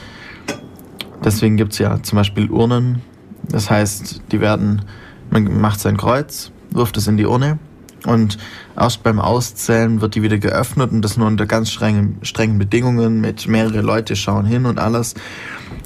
deswegen 1.24 1.58
gibt 1.58 1.74
es 1.74 1.80
ja 1.80 2.02
zum 2.04 2.18
Beispiel 2.18 2.50
Urnen. 2.50 3.02
Das 3.50 3.70
heißt, 3.70 4.22
die 4.32 4.42
werden, 4.42 4.84
man 5.30 5.60
macht 5.60 5.80
sein 5.80 5.98
Kreuz, 5.98 6.52
wirft 6.72 6.98
es 6.98 7.08
in 7.08 7.18
die 7.18 7.26
Urne 7.26 7.60
und 8.06 8.38
erst 8.78 9.04
beim 9.04 9.20
Auszählen 9.20 10.02
wird 10.02 10.16
die 10.16 10.22
wieder 10.22 10.38
geöffnet 10.38 10.92
und 10.92 11.02
das 11.02 11.18
nur 11.18 11.28
unter 11.28 11.46
ganz 11.46 11.72
strengen, 11.72 12.20
strengen 12.22 12.58
Bedingungen 12.58 13.22
mit 13.22 13.48
mehrere 13.48 13.82
Leute 13.82 14.16
schauen 14.16 14.46
hin 14.46 14.66
und 14.66 14.80
alles. 14.80 15.16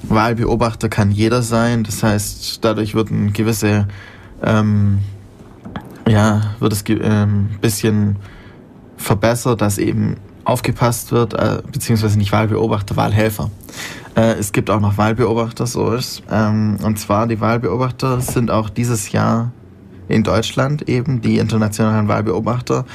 Wahlbeobachter 0.03 0.89
kann 0.89 1.11
jeder 1.11 1.41
sein, 1.41 1.83
das 1.83 2.03
heißt, 2.03 2.63
dadurch 2.63 2.95
wird 2.95 3.11
ein 3.11 3.33
gewisse, 3.33 3.87
ähm, 4.43 4.99
ja, 6.07 6.55
wird 6.59 6.73
es 6.73 6.83
ein 6.87 6.99
ähm, 7.01 7.49
bisschen 7.61 8.17
verbessert, 8.97 9.61
dass 9.61 9.77
eben 9.77 10.17
aufgepasst 10.43 11.11
wird, 11.11 11.33
äh, 11.33 11.61
beziehungsweise 11.71 12.17
nicht 12.17 12.31
Wahlbeobachter, 12.31 12.95
Wahlhelfer. 12.95 13.49
Äh, 14.15 14.33
es 14.33 14.51
gibt 14.51 14.69
auch 14.69 14.79
noch 14.79 14.97
Wahlbeobachter, 14.97 15.65
so 15.67 15.91
ist. 15.93 16.23
Ähm, 16.29 16.77
und 16.83 16.99
zwar 16.99 17.27
die 17.27 17.39
Wahlbeobachter 17.39 18.21
sind 18.21 18.51
auch 18.51 18.69
dieses 18.69 19.11
Jahr 19.11 19.51
in 20.11 20.23
Deutschland 20.23 20.87
eben 20.87 21.21
die 21.21 21.37
internationalen 21.37 22.07
Wahlbeobachter, 22.07 22.85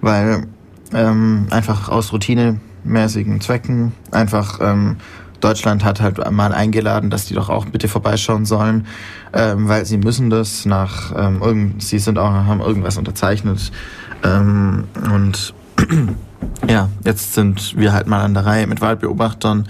weil 0.00 0.46
ähm, 0.92 1.46
einfach 1.50 1.88
aus 1.88 2.12
routinemäßigen 2.12 3.40
Zwecken 3.40 3.92
einfach 4.10 4.58
ähm, 4.60 4.96
Deutschland 5.40 5.84
hat 5.84 6.00
halt 6.00 6.30
mal 6.30 6.52
eingeladen, 6.52 7.10
dass 7.10 7.26
die 7.26 7.34
doch 7.34 7.48
auch 7.48 7.66
bitte 7.66 7.88
vorbeischauen 7.88 8.46
sollen, 8.46 8.86
ähm, 9.32 9.68
weil 9.68 9.84
sie 9.84 9.98
müssen 9.98 10.30
das 10.30 10.64
nach 10.64 11.12
ähm, 11.16 11.42
irgend, 11.42 11.82
sie 11.82 11.98
sind 11.98 12.18
auch 12.18 12.30
haben 12.30 12.60
irgendwas 12.60 12.96
unterzeichnet 12.96 13.72
ähm, 14.22 14.84
und 15.12 15.54
ja, 16.68 16.88
jetzt 17.04 17.34
sind 17.34 17.76
wir 17.76 17.92
halt 17.92 18.06
mal 18.06 18.22
an 18.22 18.34
der 18.34 18.46
Reihe 18.46 18.66
mit 18.66 18.80
Wahlbeobachtern 18.80 19.68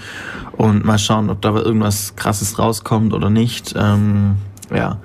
und 0.52 0.84
mal 0.84 0.98
schauen, 0.98 1.30
ob 1.30 1.40
da 1.40 1.54
irgendwas 1.54 2.16
Krasses 2.16 2.58
rauskommt 2.58 3.14
oder 3.14 3.30
nicht. 3.30 3.74
Ähm, 3.76 4.36
ja. 4.74 4.98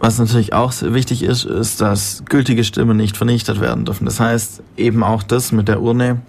Was 0.00 0.18
natürlich 0.18 0.52
auch 0.52 0.72
wichtig 0.80 1.22
ist, 1.22 1.44
ist, 1.44 1.80
dass 1.80 2.22
gültige 2.28 2.62
Stimmen 2.62 2.96
nicht 2.96 3.16
vernichtet 3.16 3.60
werden 3.60 3.84
dürfen. 3.84 4.04
Das 4.04 4.20
heißt, 4.20 4.62
eben 4.76 5.02
auch 5.02 5.22
das 5.22 5.50
mit 5.50 5.66
der 5.66 5.82
Urne, 5.82 6.22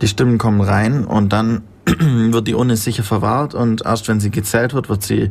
die 0.00 0.08
Stimmen 0.08 0.38
kommen 0.38 0.62
rein 0.62 1.04
und 1.04 1.32
dann 1.32 1.62
wird 1.86 2.48
die 2.48 2.54
Urne 2.54 2.76
sicher 2.76 3.02
verwahrt 3.02 3.54
und 3.54 3.84
erst 3.84 4.08
wenn 4.08 4.20
sie 4.20 4.30
gezählt 4.30 4.72
wird, 4.72 4.88
wird 4.88 5.02
sie 5.02 5.30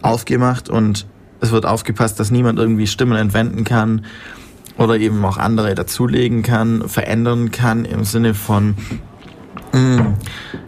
aufgemacht 0.00 0.70
und 0.70 1.06
es 1.40 1.52
wird 1.52 1.66
aufgepasst, 1.66 2.18
dass 2.18 2.30
niemand 2.30 2.58
irgendwie 2.58 2.86
Stimmen 2.86 3.16
entwenden 3.16 3.64
kann 3.64 4.04
oder 4.78 4.98
eben 4.98 5.22
auch 5.24 5.36
andere 5.36 5.74
dazulegen 5.74 6.42
kann, 6.42 6.88
verändern 6.88 7.50
kann 7.50 7.84
im 7.84 8.04
Sinne 8.04 8.34
von. 8.34 8.76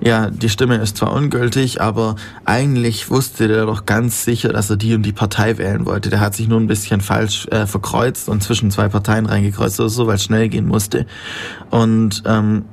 Ja, 0.04 0.30
die 0.30 0.48
Stimme 0.48 0.76
ist 0.76 0.96
zwar 0.96 1.12
ungültig, 1.12 1.80
aber 1.80 2.16
eigentlich 2.44 3.08
wusste 3.08 3.46
der 3.46 3.66
doch 3.66 3.86
ganz 3.86 4.24
sicher, 4.24 4.52
dass 4.52 4.68
er 4.68 4.76
die 4.76 4.94
und 4.94 5.02
die 5.02 5.12
Partei 5.12 5.58
wählen 5.58 5.86
wollte. 5.86 6.10
Der 6.10 6.18
hat 6.18 6.34
sich 6.34 6.48
nur 6.48 6.58
ein 6.58 6.66
bisschen 6.66 7.00
falsch 7.00 7.46
äh, 7.48 7.66
verkreuzt 7.66 8.28
und 8.28 8.42
zwischen 8.42 8.72
zwei 8.72 8.88
Parteien 8.88 9.26
reingekreuzt 9.26 9.78
oder 9.78 9.88
so, 9.88 10.08
weil 10.08 10.16
es 10.16 10.24
schnell 10.24 10.48
gehen 10.48 10.66
musste. 10.66 11.06
Und 11.70 12.24
ähm, 12.26 12.64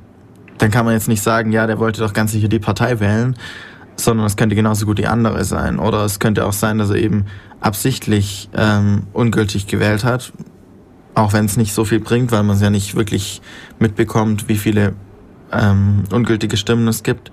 dann 0.58 0.72
kann 0.72 0.86
man 0.86 0.96
jetzt 0.96 1.08
nicht 1.08 1.22
sagen, 1.22 1.52
ja, 1.52 1.68
der 1.68 1.78
wollte 1.78 2.02
doch 2.02 2.14
ganz 2.14 2.32
sicher 2.32 2.48
die 2.48 2.60
Partei 2.60 3.00
wählen, 3.00 3.36
sondern 3.96 4.26
es 4.26 4.36
könnte 4.36 4.56
genauso 4.56 4.88
gut 4.88 4.98
die 4.98 5.08
andere 5.08 5.44
sein. 5.46 5.78
Oder 5.78 6.06
es 6.06 6.20
könnte 6.20 6.46
auch 6.46 6.54
sein, 6.54 6.80
dass 6.80 6.90
er 6.90 6.98
eben 6.98 7.26
absichtlich 7.62 8.50
ähm, 8.56 9.04
ungültig 9.14 9.68
gewählt 9.68 10.04
hat, 10.04 10.34
auch 11.14 11.34
wenn 11.34 11.46
es 11.46 11.58
nicht 11.58 11.74
so 11.74 11.86
viel 11.86 12.00
bringt, 12.00 12.32
weil 12.32 12.42
man 12.42 12.56
es 12.56 12.62
ja 12.62 12.72
nicht 12.72 12.96
wirklich 12.96 13.42
mitbekommt, 13.78 14.50
wie 14.50 14.58
viele 14.58 14.94
ähm, 15.52 16.04
ungültige 16.12 16.58
Stimmen 16.58 16.88
es 16.88 17.04
gibt. 17.04 17.32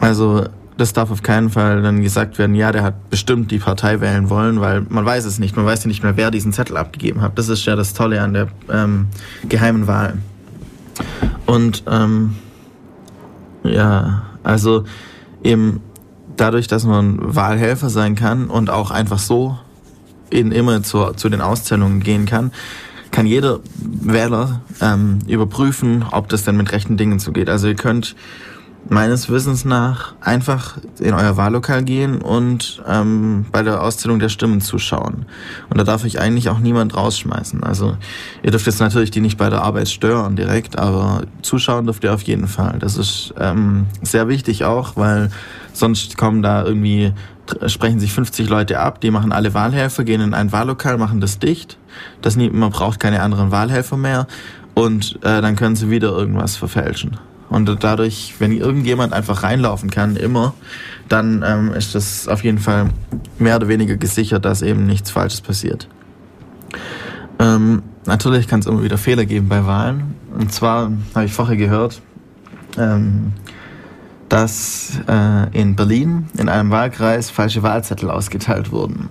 Also 0.00 0.46
das 0.76 0.92
darf 0.92 1.10
auf 1.10 1.22
keinen 1.22 1.50
Fall 1.50 1.82
dann 1.82 2.02
gesagt 2.02 2.38
werden, 2.38 2.54
ja, 2.54 2.72
der 2.72 2.82
hat 2.82 3.10
bestimmt 3.10 3.50
die 3.50 3.58
Partei 3.58 4.00
wählen 4.00 4.30
wollen, 4.30 4.60
weil 4.60 4.84
man 4.88 5.04
weiß 5.04 5.24
es 5.24 5.38
nicht. 5.38 5.56
Man 5.56 5.66
weiß 5.66 5.84
ja 5.84 5.88
nicht 5.88 6.02
mehr, 6.02 6.16
wer 6.16 6.30
diesen 6.30 6.52
Zettel 6.52 6.76
abgegeben 6.76 7.20
hat. 7.20 7.38
Das 7.38 7.48
ist 7.48 7.64
ja 7.66 7.76
das 7.76 7.94
Tolle 7.94 8.20
an 8.20 8.32
der 8.34 8.48
ähm, 8.70 9.06
geheimen 9.48 9.86
Wahl. 9.86 10.18
Und 11.46 11.84
ähm, 11.86 12.36
ja, 13.64 14.22
also 14.42 14.84
eben 15.42 15.80
dadurch, 16.36 16.66
dass 16.66 16.84
man 16.84 17.18
Wahlhelfer 17.20 17.90
sein 17.90 18.14
kann 18.14 18.48
und 18.48 18.70
auch 18.70 18.90
einfach 18.90 19.18
so 19.18 19.58
in 20.30 20.50
immer 20.50 20.82
zu, 20.82 21.12
zu 21.12 21.28
den 21.28 21.40
Auszählungen 21.40 22.00
gehen 22.00 22.26
kann, 22.26 22.52
kann 23.12 23.26
jeder 23.26 23.60
Wähler 23.76 24.62
ähm, 24.80 25.20
überprüfen, 25.28 26.04
ob 26.10 26.28
das 26.28 26.44
denn 26.44 26.56
mit 26.56 26.72
rechten 26.72 26.96
Dingen 26.96 27.20
zugeht. 27.20 27.48
Also 27.48 27.68
ihr 27.68 27.76
könnt 27.76 28.16
meines 28.88 29.30
Wissens 29.30 29.64
nach 29.64 30.14
einfach 30.20 30.78
in 30.98 31.14
euer 31.14 31.36
Wahllokal 31.36 31.84
gehen 31.84 32.20
und 32.20 32.82
ähm, 32.86 33.46
bei 33.52 33.62
der 33.62 33.82
Auszählung 33.82 34.18
der 34.18 34.28
Stimmen 34.28 34.60
zuschauen. 34.60 35.26
Und 35.70 35.78
da 35.78 35.84
darf 35.84 36.04
ich 36.04 36.20
eigentlich 36.20 36.48
auch 36.48 36.58
niemand 36.58 36.96
rausschmeißen. 36.96 37.62
Also 37.62 37.96
ihr 38.42 38.50
dürft 38.50 38.66
jetzt 38.66 38.80
natürlich 38.80 39.10
die 39.10 39.20
nicht 39.20 39.38
bei 39.38 39.50
der 39.50 39.62
Arbeit 39.62 39.88
stören 39.88 40.36
direkt, 40.36 40.78
aber 40.78 41.22
zuschauen 41.42 41.86
dürft 41.86 42.04
ihr 42.04 42.12
auf 42.12 42.22
jeden 42.22 42.48
Fall. 42.48 42.78
Das 42.80 42.96
ist 42.96 43.34
ähm, 43.38 43.86
sehr 44.02 44.28
wichtig 44.28 44.64
auch, 44.64 44.96
weil 44.96 45.30
sonst 45.72 46.18
kommen 46.18 46.42
da 46.42 46.64
irgendwie 46.64 47.12
sprechen 47.66 48.00
sich 48.00 48.12
50 48.12 48.48
Leute 48.48 48.78
ab, 48.78 49.00
die 49.00 49.10
machen 49.10 49.32
alle 49.32 49.52
Wahlhelfer, 49.52 50.04
gehen 50.04 50.20
in 50.20 50.32
ein 50.34 50.52
Wahllokal, 50.52 50.96
machen 50.96 51.20
das 51.20 51.38
dicht. 51.38 51.76
Das 52.22 52.36
nie, 52.36 52.48
man 52.50 52.70
braucht 52.70 53.00
keine 53.00 53.20
anderen 53.20 53.50
Wahlhelfer 53.50 53.96
mehr 53.96 54.26
und 54.74 55.16
äh, 55.22 55.40
dann 55.42 55.56
können 55.56 55.76
sie 55.76 55.90
wieder 55.90 56.10
irgendwas 56.10 56.56
verfälschen. 56.56 57.18
Und 57.52 57.84
dadurch, 57.84 58.36
wenn 58.38 58.50
irgendjemand 58.50 59.12
einfach 59.12 59.42
reinlaufen 59.42 59.90
kann, 59.90 60.16
immer, 60.16 60.54
dann 61.10 61.44
ähm, 61.46 61.74
ist 61.74 61.94
das 61.94 62.26
auf 62.26 62.44
jeden 62.44 62.56
Fall 62.56 62.88
mehr 63.38 63.56
oder 63.56 63.68
weniger 63.68 63.96
gesichert, 63.96 64.46
dass 64.46 64.62
eben 64.62 64.86
nichts 64.86 65.10
Falsches 65.10 65.42
passiert. 65.42 65.86
Ähm, 67.38 67.82
natürlich 68.06 68.48
kann 68.48 68.60
es 68.60 68.66
immer 68.66 68.82
wieder 68.82 68.96
Fehler 68.96 69.26
geben 69.26 69.50
bei 69.50 69.66
Wahlen. 69.66 70.14
Und 70.34 70.50
zwar 70.50 70.92
habe 71.14 71.26
ich 71.26 71.32
vorher 71.34 71.56
gehört, 71.56 72.00
ähm, 72.78 73.34
dass 74.30 74.98
äh, 75.06 75.50
in 75.52 75.76
Berlin 75.76 76.28
in 76.38 76.48
einem 76.48 76.70
Wahlkreis 76.70 77.28
falsche 77.28 77.62
Wahlzettel 77.62 78.10
ausgeteilt 78.10 78.72
wurden. 78.72 79.10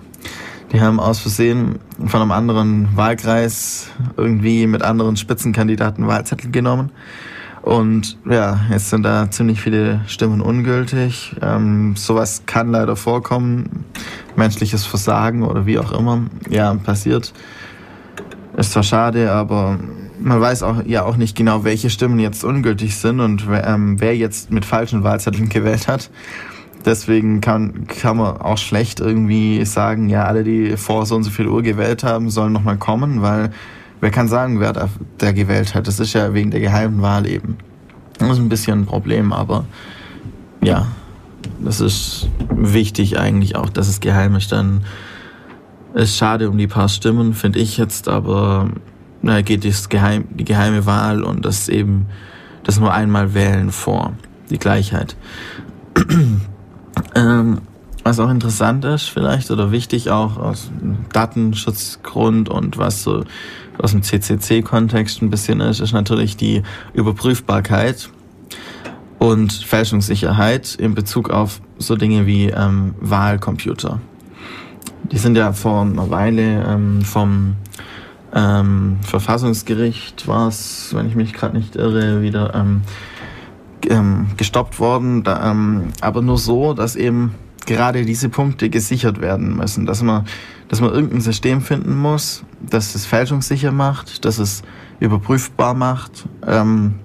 Die 0.72 0.82
haben 0.82 1.00
aus 1.00 1.20
Versehen 1.20 1.78
von 2.08 2.24
einem 2.24 2.32
anderen 2.32 2.98
Wahlkreis 2.98 3.90
irgendwie 4.18 4.66
mit 4.66 4.82
anderen 4.82 5.16
Spitzenkandidaten 5.16 6.08
Wahlzettel 6.08 6.50
genommen. 6.50 6.90
Und 7.62 8.18
ja, 8.28 8.62
jetzt 8.72 8.90
sind 8.90 9.04
da 9.04 9.30
ziemlich 9.30 9.62
viele 9.62 10.02
Stimmen 10.08 10.42
ungültig. 10.42 11.36
Ähm, 11.42 11.96
sowas 11.96 12.44
kann 12.46 12.72
leider 12.72 12.96
vorkommen. 12.96 13.86
Menschliches 14.36 14.86
Versagen 14.86 15.44
oder 15.44 15.66
wie 15.66 15.78
auch 15.78 15.92
immer. 15.92 16.24
Ja, 16.50 16.74
passiert. 16.74 17.34
Ist 18.58 18.72
zwar 18.72 18.84
schade, 18.84 19.32
aber 19.32 19.80
man 20.20 20.42
weiß 20.42 20.64
auch 20.64 20.84
ja 20.86 21.04
auch 21.04 21.18
nicht 21.18 21.38
genau, 21.38 21.64
welche 21.64 21.90
Stimmen 21.90 22.20
jetzt 22.20 22.44
ungültig 22.44 22.96
sind 22.96 23.20
und 23.20 23.46
ähm, 23.52 24.00
wer 24.00 24.16
jetzt 24.16 24.52
mit 24.52 24.66
falschen 24.66 25.04
Wahlzetteln 25.04 25.50
gewählt 25.50 25.88
hat. 25.88 26.10
Deswegen 26.84 27.42
kann, 27.42 27.86
kann 27.86 28.18
man 28.18 28.38
auch 28.38 28.58
schlecht 28.58 29.00
irgendwie 29.00 29.64
sagen, 29.66 30.10
ja, 30.10 30.24
alle, 30.24 30.44
die 30.44 30.78
vor 30.78 31.06
so 31.06 31.16
und 31.16 31.24
so 31.24 31.30
viel 31.30 31.48
Uhr 31.48 31.62
gewählt 31.62 32.04
haben, 32.04 32.32
sollen 32.32 32.54
nochmal 32.54 32.78
kommen, 32.78 33.22
weil 33.22 33.52
wer 34.02 34.12
kann 34.12 34.28
sagen, 34.28 34.60
wer 34.60 34.74
da, 34.74 34.90
der 35.20 35.34
gewählt 35.34 35.74
hat? 35.74 35.88
Das 35.88 36.00
ist 36.00 36.14
ja 36.14 36.34
wegen 36.34 36.52
der 36.52 36.60
geheimen 36.60 37.02
Wahl 37.02 37.28
eben. 37.28 37.58
Das 38.18 38.32
ist 38.32 38.40
ein 38.40 38.50
bisschen 38.50 38.82
ein 38.82 38.86
Problem, 38.86 39.32
aber 39.32 39.66
ja, 40.62 40.88
das 41.60 41.80
ist 41.80 42.30
wichtig 42.54 43.18
eigentlich 43.18 43.56
auch, 43.56 43.70
dass 43.70 43.88
es 43.88 44.00
geheim 44.00 44.36
ist. 44.36 44.52
Dann 44.52 44.84
ist 45.94 46.18
schade 46.18 46.50
um 46.50 46.58
die 46.58 46.68
paar 46.68 46.90
Stimmen, 46.90 47.34
finde 47.34 47.60
ich 47.60 47.78
jetzt, 47.78 48.08
aber 48.08 48.70
da 49.24 49.42
geht 49.42 49.66
das 49.66 49.90
Geheim, 49.90 50.26
die 50.32 50.46
geheime 50.46 50.86
Wahl 50.86 51.24
und 51.24 51.46
das 51.46 51.70
eben 51.70 52.08
das 52.64 52.80
nur 52.80 52.94
einmal 52.94 53.34
wählen 53.34 53.72
vor, 53.72 54.14
die 54.50 54.60
Gleichheit. 54.60 55.16
ähm, 57.16 57.62
was 58.04 58.20
auch 58.20 58.30
interessant 58.30 58.84
ist 58.86 59.10
vielleicht 59.10 59.52
oder 59.52 59.72
wichtig 59.72 60.10
auch 60.10 60.38
aus 60.38 60.72
Datenschutzgrund 61.14 62.50
und 62.50 62.78
was 62.78 63.04
so 63.04 63.24
aus 63.82 63.92
dem 63.92 64.04
CCC-Kontext 64.04 65.22
ein 65.22 65.30
bisschen 65.30 65.60
ist, 65.62 65.80
ist 65.80 65.94
natürlich 65.94 66.38
die 66.38 66.64
Überprüfbarkeit 66.94 68.10
und 69.20 69.54
Fälschungssicherheit 69.54 70.76
in 70.76 70.96
Bezug 70.96 71.30
auf 71.30 71.62
so 71.78 71.96
Dinge 71.96 72.26
wie 72.26 72.48
ähm, 72.48 72.96
Wahlcomputer. 73.00 74.00
Die 75.12 75.18
sind 75.18 75.36
ja 75.36 75.54
vor 75.54 75.82
einer 75.82 76.10
Weile 76.10 76.64
ähm, 76.68 77.02
vom 77.02 77.56
ähm, 78.34 78.98
Verfassungsgericht 79.02 80.28
war 80.28 80.48
es, 80.48 80.94
wenn 80.96 81.08
ich 81.08 81.16
mich 81.16 81.34
gerade 81.34 81.58
nicht 81.58 81.76
irre, 81.76 82.22
wieder 82.22 82.56
ähm, 82.56 82.82
ähm, 83.90 84.28
gestoppt 84.38 84.80
worden. 84.80 85.24
Da, 85.24 85.52
ähm, 85.52 85.90
aber 86.00 86.22
nur 86.22 86.38
so, 86.38 86.74
dass 86.74 86.96
eben 86.96 87.36
gerade 87.66 88.06
diese 88.06 88.30
Punkte 88.30 88.70
gesichert 88.70 89.22
werden 89.22 89.56
müssen, 89.56 89.86
dass 89.86 90.02
man, 90.02 90.26
dass 90.68 90.82
man 90.82 90.92
irgendein 90.92 91.22
System 91.22 91.62
finden 91.62 91.96
muss, 91.96 92.44
das 92.62 92.96
es 92.96 93.06
fälschungssicher 93.06 93.72
macht, 93.72 94.26
das 94.26 94.38
es 94.38 94.64
überprüfbar 95.00 95.74
macht. 95.74 96.28
Ähm, 96.46 96.96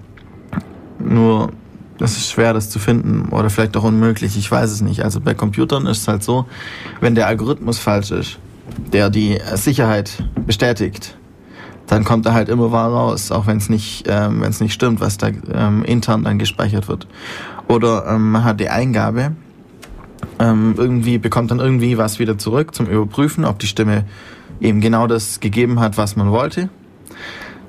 nur 0.99 1.51
das 1.97 2.17
ist 2.17 2.31
schwer, 2.31 2.53
das 2.53 2.69
zu 2.69 2.79
finden 2.79 3.29
oder 3.29 3.49
vielleicht 3.49 3.75
auch 3.77 3.83
unmöglich. 3.83 4.37
Ich 4.37 4.49
weiß 4.49 4.71
es 4.71 4.81
nicht. 4.81 5.03
Also 5.03 5.19
bei 5.19 5.33
Computern 5.33 5.87
ist 5.87 6.01
es 6.01 6.07
halt 6.07 6.23
so, 6.23 6.45
wenn 7.01 7.15
der 7.15 7.27
Algorithmus 7.27 7.79
falsch 7.79 8.11
ist, 8.11 8.39
der 8.93 9.09
die 9.09 9.39
Sicherheit 9.55 10.23
bestätigt, 10.45 11.17
dann 11.87 12.03
kommt 12.03 12.25
er 12.25 12.33
halt 12.33 12.49
immer 12.49 12.71
wahr 12.71 12.89
raus, 12.89 13.31
auch 13.31 13.47
wenn 13.47 13.57
es 13.57 13.69
nicht, 13.69 14.05
ähm, 14.07 14.41
wenn 14.41 14.49
es 14.49 14.59
nicht 14.59 14.73
stimmt, 14.73 14.99
was 14.99 15.17
da 15.17 15.29
ähm, 15.53 15.83
intern 15.85 16.23
dann 16.23 16.37
gespeichert 16.37 16.87
wird. 16.87 17.07
Oder 17.67 18.05
ähm, 18.07 18.31
man 18.31 18.43
hat 18.43 18.59
die 18.59 18.69
Eingabe, 18.69 19.31
ähm, 20.39 20.75
irgendwie 20.77 21.17
bekommt 21.17 21.51
dann 21.51 21.59
irgendwie 21.59 21.97
was 21.97 22.19
wieder 22.19 22.37
zurück 22.37 22.75
zum 22.75 22.87
Überprüfen, 22.87 23.45
ob 23.45 23.59
die 23.59 23.67
Stimme 23.67 24.05
eben 24.59 24.81
genau 24.81 25.07
das 25.07 25.39
gegeben 25.39 25.79
hat, 25.79 25.97
was 25.97 26.15
man 26.15 26.31
wollte. 26.31 26.69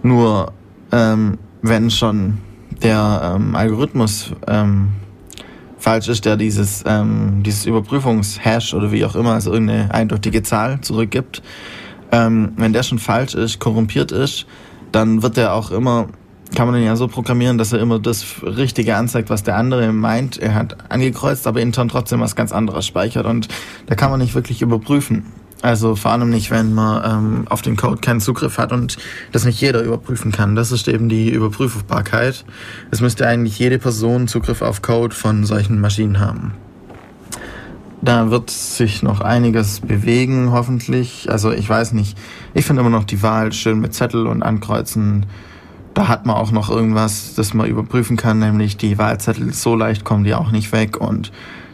Nur 0.03 0.53
ähm, 0.93 1.39
wenn 1.63 1.91
schon 1.91 2.39
der 2.83 3.35
ähm, 3.37 3.55
Algorithmus 3.57 4.33
ähm, 4.47 4.89
falsch 5.79 6.09
ist, 6.09 6.25
der 6.25 6.37
dieses, 6.37 6.85
ähm, 6.87 7.43
dieses 7.45 7.67
Überprüfungshash 7.67 8.75
oder 8.75 8.93
wie 8.93 9.05
auch 9.05 9.15
immer, 9.15 9.33
also 9.35 9.53
irgendeine 9.53 9.93
eindeutige 9.93 10.43
Zahl 10.43 10.81
zurückgibt, 10.81 11.43
ähm, 12.13 12.53
wenn 12.57 12.73
der 12.73 12.83
schon 12.83 12.99
falsch 12.99 13.35
ist, 13.35 13.59
korrumpiert 13.59 14.13
ist, 14.13 14.47
dann 14.93 15.23
wird 15.23 15.37
der 15.37 15.55
auch 15.55 15.71
immer, 15.71 16.09
kann 16.55 16.67
man 16.67 16.75
den 16.75 16.85
ja 16.85 16.97
so 16.97 17.09
programmieren, 17.09 17.59
dass 17.59 17.73
er 17.73 17.81
immer 17.81 17.99
das 17.99 18.43
Richtige 18.43 18.97
anzeigt, 18.97 19.31
was 19.31 19.43
der 19.43 19.57
andere 19.57 19.93
meint. 19.93 20.39
Er 20.39 20.55
hat 20.55 20.91
angekreuzt, 20.91 21.47
aber 21.47 21.61
intern 21.61 21.89
trotzdem 21.89 22.21
was 22.21 22.37
ganz 22.37 22.53
anderes 22.53 22.87
speichert 22.87 23.27
und 23.27 23.49
da 23.87 23.95
kann 23.95 24.11
man 24.11 24.21
nicht 24.21 24.35
wirklich 24.35 24.63
überprüfen. 24.63 25.27
Also 25.61 25.97
vor 25.97 26.13
allem 26.13 26.31
nicht, 26.31 26.51
wenn 26.51 26.73
man 26.73 27.03
ähm, 27.05 27.49
auf 27.49 27.63
den 27.63 27.77
Code 27.77 28.01
keinen 28.01 28.21
Zugriff 28.21 28.59
hat 28.59 28.73
und 28.73 28.97
das 29.33 29.45
nicht 29.45 29.61
jeder 29.61 29.83
überprüfen 29.83 30.31
kann. 30.31 30.55
Das 30.55 30.71
ist 30.71 30.87
eben 30.87 31.09
die 31.09 31.31
Überprüfbarkeit. 31.31 32.45
Es 32.93 33.01
müsste 33.01 33.27
eigentlich 33.27 33.59
jede 33.59 33.79
Person 33.79 34.29
Zugriff 34.29 34.63
auf 34.63 34.83
Code 34.83 35.15
von 35.15 35.45
solchen 35.45 35.81
Maschinen 35.81 36.21
haben. 36.21 36.55
Da 38.01 38.31
wird 38.31 38.51
sich 38.51 39.03
noch 39.03 39.21
einiges 39.21 39.81
bewegen, 39.81 40.53
hoffentlich. 40.53 41.29
Also 41.29 41.51
ich 41.51 41.69
weiß 41.69 41.93
nicht. 41.93 42.17
Ich 42.55 42.65
finde 42.65 42.81
immer 42.81 42.91
noch 42.91 43.05
die 43.05 43.23
Wahl 43.25 43.53
schön 43.53 43.81
mit 43.81 43.93
Zettel 43.93 44.29
und 44.29 44.45
Ankreuzen. 44.45 45.27
Da 45.99 46.07
hat 46.07 46.27
man 46.27 46.37
auch 46.37 46.53
noch 46.53 46.71
irgendwas, 46.71 47.35
das 47.35 47.55
man 47.55 47.67
überprüfen 47.67 48.17
kann, 48.17 48.39
nämlich 48.39 48.77
die 48.77 48.99
Wahlzettel. 48.99 49.53
So 49.53 49.75
leicht 49.75 50.05
kommen 50.05 50.23
die 50.23 50.33
auch 50.33 50.53
nicht 50.53 50.71
weg 50.71 51.01
und 51.01 51.33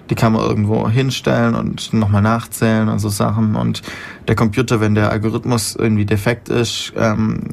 die 0.09 0.15
kann 0.15 0.33
man 0.33 0.41
irgendwo 0.41 0.89
hinstellen 0.89 1.55
und 1.55 1.93
nochmal 1.93 2.23
nachzählen 2.23 2.89
und 2.89 3.01
so 3.01 3.11
Sachen. 3.11 3.55
Und 3.55 3.83
der 4.27 4.35
Computer, 4.35 4.81
wenn 4.81 4.95
der 4.95 5.11
Algorithmus 5.11 5.77
irgendwie 5.77 6.07
defekt 6.07 6.49
ist, 6.49 6.95
ähm, 6.97 7.51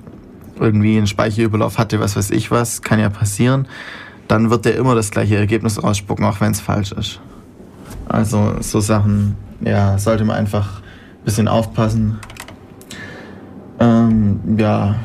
irgendwie 0.61 0.95
einen 0.95 1.07
Speicherüberlauf 1.07 1.77
hatte, 1.77 1.99
was 1.99 2.15
weiß 2.15 2.31
ich 2.31 2.51
was, 2.51 2.81
kann 2.81 3.01
ja 3.01 3.09
passieren, 3.09 3.67
dann 4.29 4.49
wird 4.49 4.63
der 4.63 4.77
immer 4.77 4.95
das 4.95 5.11
gleiche 5.11 5.35
Ergebnis 5.35 5.77
ausspucken, 5.77 6.23
auch 6.23 6.39
wenn 6.39 6.53
es 6.53 6.61
falsch 6.61 6.93
ist. 6.93 7.19
Also 8.07 8.55
so 8.61 8.79
Sachen, 8.79 9.35
ja, 9.59 9.97
sollte 9.97 10.23
man 10.23 10.37
einfach 10.37 10.79
ein 10.79 11.25
bisschen 11.25 11.49
aufpassen. 11.49 12.17
Ähm, 13.77 14.39
ja, 14.57 14.95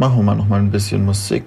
machen 0.00 0.16
wir 0.16 0.22
mal 0.22 0.34
noch 0.34 0.48
mal 0.48 0.58
ein 0.58 0.70
bisschen 0.70 1.04
Musik. 1.04 1.44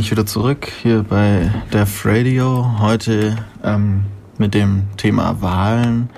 Ich 0.00 0.10
wieder 0.10 0.24
zurück 0.24 0.72
hier 0.82 1.02
bei 1.02 1.50
Def 1.72 2.06
Radio. 2.06 2.78
Heute 2.78 3.36
ähm, 3.62 4.04
mit 4.38 4.54
dem 4.54 4.84
Thema 4.96 5.42
Wahlen. 5.42 6.08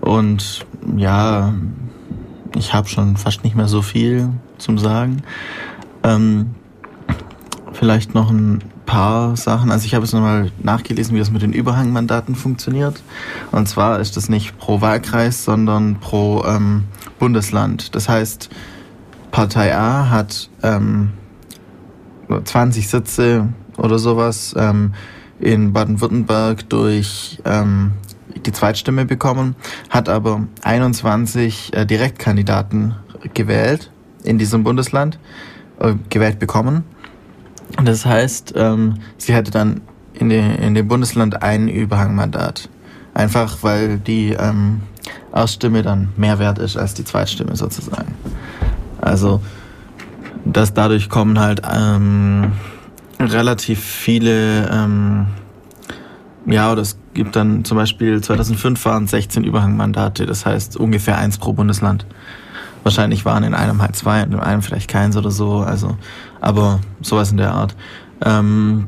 Und 0.00 0.64
ja, 0.96 1.52
ich 2.56 2.72
habe 2.72 2.88
schon 2.88 3.16
fast 3.16 3.42
nicht 3.42 3.56
mehr 3.56 3.66
so 3.66 3.82
viel 3.82 4.30
zum 4.58 4.78
Sagen. 4.78 5.22
Ähm, 6.04 6.54
vielleicht 7.72 8.14
noch 8.14 8.30
ein 8.30 8.60
paar 8.86 9.36
Sachen. 9.36 9.72
Also 9.72 9.86
ich 9.86 9.94
habe 9.94 10.04
jetzt 10.04 10.12
nochmal 10.12 10.52
nachgelesen, 10.62 11.14
wie 11.14 11.18
das 11.18 11.32
mit 11.32 11.42
den 11.42 11.52
Überhangmandaten 11.52 12.36
funktioniert. 12.36 13.02
Und 13.50 13.68
zwar 13.68 13.98
ist 13.98 14.16
das 14.16 14.28
nicht 14.28 14.56
pro 14.58 14.80
Wahlkreis, 14.80 15.44
sondern 15.44 15.96
pro 15.96 16.44
ähm, 16.44 16.84
Bundesland. 17.18 17.94
Das 17.94 18.08
heißt, 18.08 18.50
Partei 19.32 19.76
A 19.76 20.10
hat 20.10 20.48
ähm, 20.62 21.10
20 22.44 22.88
Sitze 22.88 23.48
oder 23.76 23.98
sowas 23.98 24.54
ähm, 24.56 24.94
in 25.40 25.72
Baden-Württemberg 25.72 26.68
durch 26.68 27.40
ähm, 27.44 27.92
die 28.46 28.52
Zweitstimme 28.52 29.04
bekommen, 29.04 29.56
hat 29.88 30.08
aber 30.08 30.42
21 30.62 31.72
äh, 31.74 31.86
Direktkandidaten 31.86 32.94
gewählt 33.34 33.90
in 34.22 34.38
diesem 34.38 34.64
Bundesland, 34.64 35.18
äh, 35.78 35.94
gewählt 36.08 36.38
bekommen. 36.38 36.84
Das 37.82 38.04
heißt, 38.04 38.54
ähm, 38.56 38.96
sie 39.16 39.34
hätte 39.34 39.50
dann 39.50 39.80
in, 40.14 40.28
de, 40.28 40.66
in 40.66 40.74
dem 40.74 40.88
Bundesland 40.88 41.42
ein 41.42 41.68
Überhangmandat. 41.68 42.68
Einfach 43.14 43.58
weil 43.62 43.98
die 43.98 44.32
ähm, 44.32 44.82
Erststimme 45.32 45.82
dann 45.82 46.10
mehr 46.16 46.38
wert 46.38 46.58
ist 46.58 46.76
als 46.76 46.94
die 46.94 47.04
Zweitstimme 47.04 47.56
sozusagen. 47.56 48.14
Also 49.00 49.40
dass 50.52 50.74
dadurch 50.74 51.08
kommen 51.08 51.38
halt 51.38 51.62
ähm, 51.70 52.52
relativ 53.18 53.80
viele, 53.80 54.68
ähm, 54.70 55.26
ja, 56.46 56.72
oder 56.72 56.82
es 56.82 56.98
gibt 57.14 57.36
dann 57.36 57.64
zum 57.64 57.76
Beispiel 57.76 58.20
2005 58.20 58.84
waren 58.84 59.06
16 59.06 59.44
Überhangmandate, 59.44 60.26
das 60.26 60.46
heißt 60.46 60.76
ungefähr 60.76 61.18
eins 61.18 61.38
pro 61.38 61.52
Bundesland. 61.52 62.06
Wahrscheinlich 62.82 63.24
waren 63.24 63.44
in 63.44 63.54
einem 63.54 63.82
halt 63.82 63.94
zwei, 63.94 64.22
in 64.22 64.34
einem 64.34 64.62
vielleicht 64.62 64.88
keins 64.88 65.16
oder 65.16 65.30
so, 65.30 65.58
also, 65.58 65.98
aber 66.40 66.80
sowas 67.02 67.30
in 67.30 67.36
der 67.36 67.52
Art. 67.52 67.76
Ähm, 68.24 68.86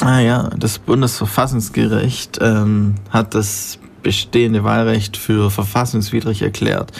ah 0.00 0.20
ja, 0.20 0.50
das 0.56 0.78
Bundesverfassungsgericht 0.78 2.38
ähm, 2.40 2.94
hat 3.10 3.34
das 3.34 3.78
bestehende 4.06 4.62
Wahlrecht 4.62 5.16
für 5.16 5.50
verfassungswidrig 5.50 6.40
erklärt. 6.40 6.92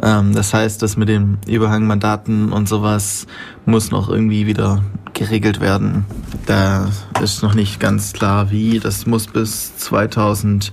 Ähm, 0.00 0.32
das 0.32 0.54
heißt, 0.54 0.80
das 0.80 0.96
mit 0.96 1.08
den 1.08 1.38
Überhangmandaten 1.48 2.52
und 2.52 2.68
sowas 2.68 3.26
muss 3.66 3.90
noch 3.90 4.08
irgendwie 4.08 4.46
wieder 4.46 4.80
geregelt 5.12 5.60
werden. 5.60 6.04
Da 6.46 6.88
ist 7.20 7.42
noch 7.42 7.54
nicht 7.54 7.80
ganz 7.80 8.12
klar, 8.12 8.52
wie. 8.52 8.78
Das 8.78 9.06
muss 9.06 9.26
bis 9.26 9.76
2011 9.76 10.70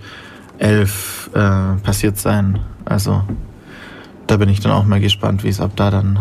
äh, 0.60 1.40
passiert 1.82 2.20
sein. 2.20 2.60
Also 2.86 3.24
da 4.28 4.38
bin 4.38 4.48
ich 4.48 4.60
dann 4.60 4.72
auch 4.72 4.86
mal 4.86 5.00
gespannt, 5.00 5.44
wie 5.44 5.50
es 5.50 5.60
ab 5.60 5.72
da 5.76 5.90
dann 5.90 6.20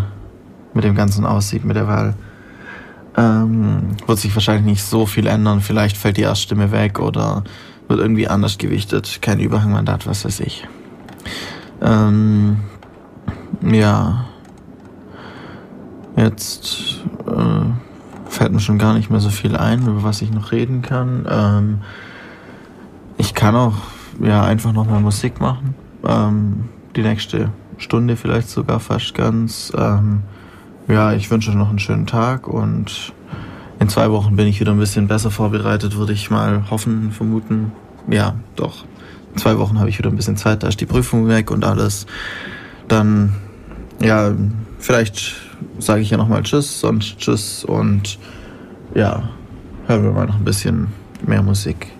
mit 0.72 0.84
dem 0.84 0.94
Ganzen 0.94 1.26
aussieht 1.26 1.66
mit 1.66 1.76
der 1.76 1.88
Wahl. 1.88 2.14
Ähm, 3.18 3.98
wird 4.06 4.18
sich 4.18 4.34
wahrscheinlich 4.34 4.64
nicht 4.64 4.82
so 4.82 5.04
viel 5.04 5.26
ändern. 5.26 5.60
Vielleicht 5.60 5.98
fällt 5.98 6.16
die 6.16 6.22
Erststimme 6.22 6.72
weg 6.72 7.00
oder 7.00 7.44
wird 7.88 8.00
irgendwie 8.00 8.28
anders 8.28 8.58
gewichtet. 8.58 9.18
Kein 9.22 9.40
Überhangmandat, 9.40 10.06
was 10.06 10.24
weiß 10.24 10.40
ich. 10.40 10.66
Ähm, 11.80 12.58
ja. 13.62 14.26
Jetzt 16.16 17.02
äh, 17.26 18.28
fällt 18.28 18.52
mir 18.52 18.60
schon 18.60 18.78
gar 18.78 18.94
nicht 18.94 19.10
mehr 19.10 19.20
so 19.20 19.30
viel 19.30 19.56
ein, 19.56 19.82
über 19.86 20.02
was 20.02 20.22
ich 20.22 20.32
noch 20.32 20.52
reden 20.52 20.82
kann. 20.82 21.26
Ähm, 21.28 21.78
ich 23.16 23.34
kann 23.34 23.54
auch 23.54 23.76
ja 24.20 24.42
einfach 24.42 24.72
nochmal 24.72 25.00
Musik 25.00 25.40
machen. 25.40 25.74
Ähm, 26.04 26.68
die 26.96 27.02
nächste 27.02 27.50
Stunde 27.78 28.16
vielleicht 28.16 28.48
sogar 28.48 28.80
fast 28.80 29.14
ganz. 29.14 29.72
Ähm, 29.76 30.22
ja, 30.88 31.12
ich 31.12 31.30
wünsche 31.30 31.50
euch 31.50 31.56
noch 31.56 31.68
einen 31.68 31.78
schönen 31.78 32.06
Tag 32.06 32.48
und 32.48 33.12
in 33.80 33.88
zwei 33.88 34.10
Wochen 34.10 34.36
bin 34.36 34.46
ich 34.46 34.60
wieder 34.60 34.72
ein 34.72 34.78
bisschen 34.78 35.08
besser 35.08 35.30
vorbereitet, 35.30 35.96
würde 35.96 36.12
ich 36.12 36.30
mal 36.30 36.70
hoffen, 36.70 37.12
vermuten. 37.12 37.72
Ja, 38.10 38.34
doch. 38.56 38.84
In 39.32 39.38
zwei 39.38 39.58
Wochen 39.58 39.78
habe 39.78 39.88
ich 39.88 39.98
wieder 39.98 40.10
ein 40.10 40.16
bisschen 40.16 40.36
Zeit, 40.36 40.62
da 40.62 40.68
ist 40.68 40.80
die 40.80 40.86
Prüfung 40.86 41.28
weg 41.28 41.50
und 41.50 41.64
alles. 41.64 42.06
Dann, 42.88 43.34
ja, 44.00 44.32
vielleicht 44.78 45.34
sage 45.78 46.00
ich 46.00 46.10
ja 46.10 46.16
nochmal 46.16 46.42
Tschüss, 46.42 46.80
sonst 46.80 47.18
Tschüss 47.18 47.64
und 47.64 48.18
ja, 48.94 49.28
hören 49.86 50.02
wir 50.02 50.12
mal 50.12 50.26
noch 50.26 50.36
ein 50.36 50.44
bisschen 50.44 50.88
mehr 51.26 51.42
Musik. 51.42 51.97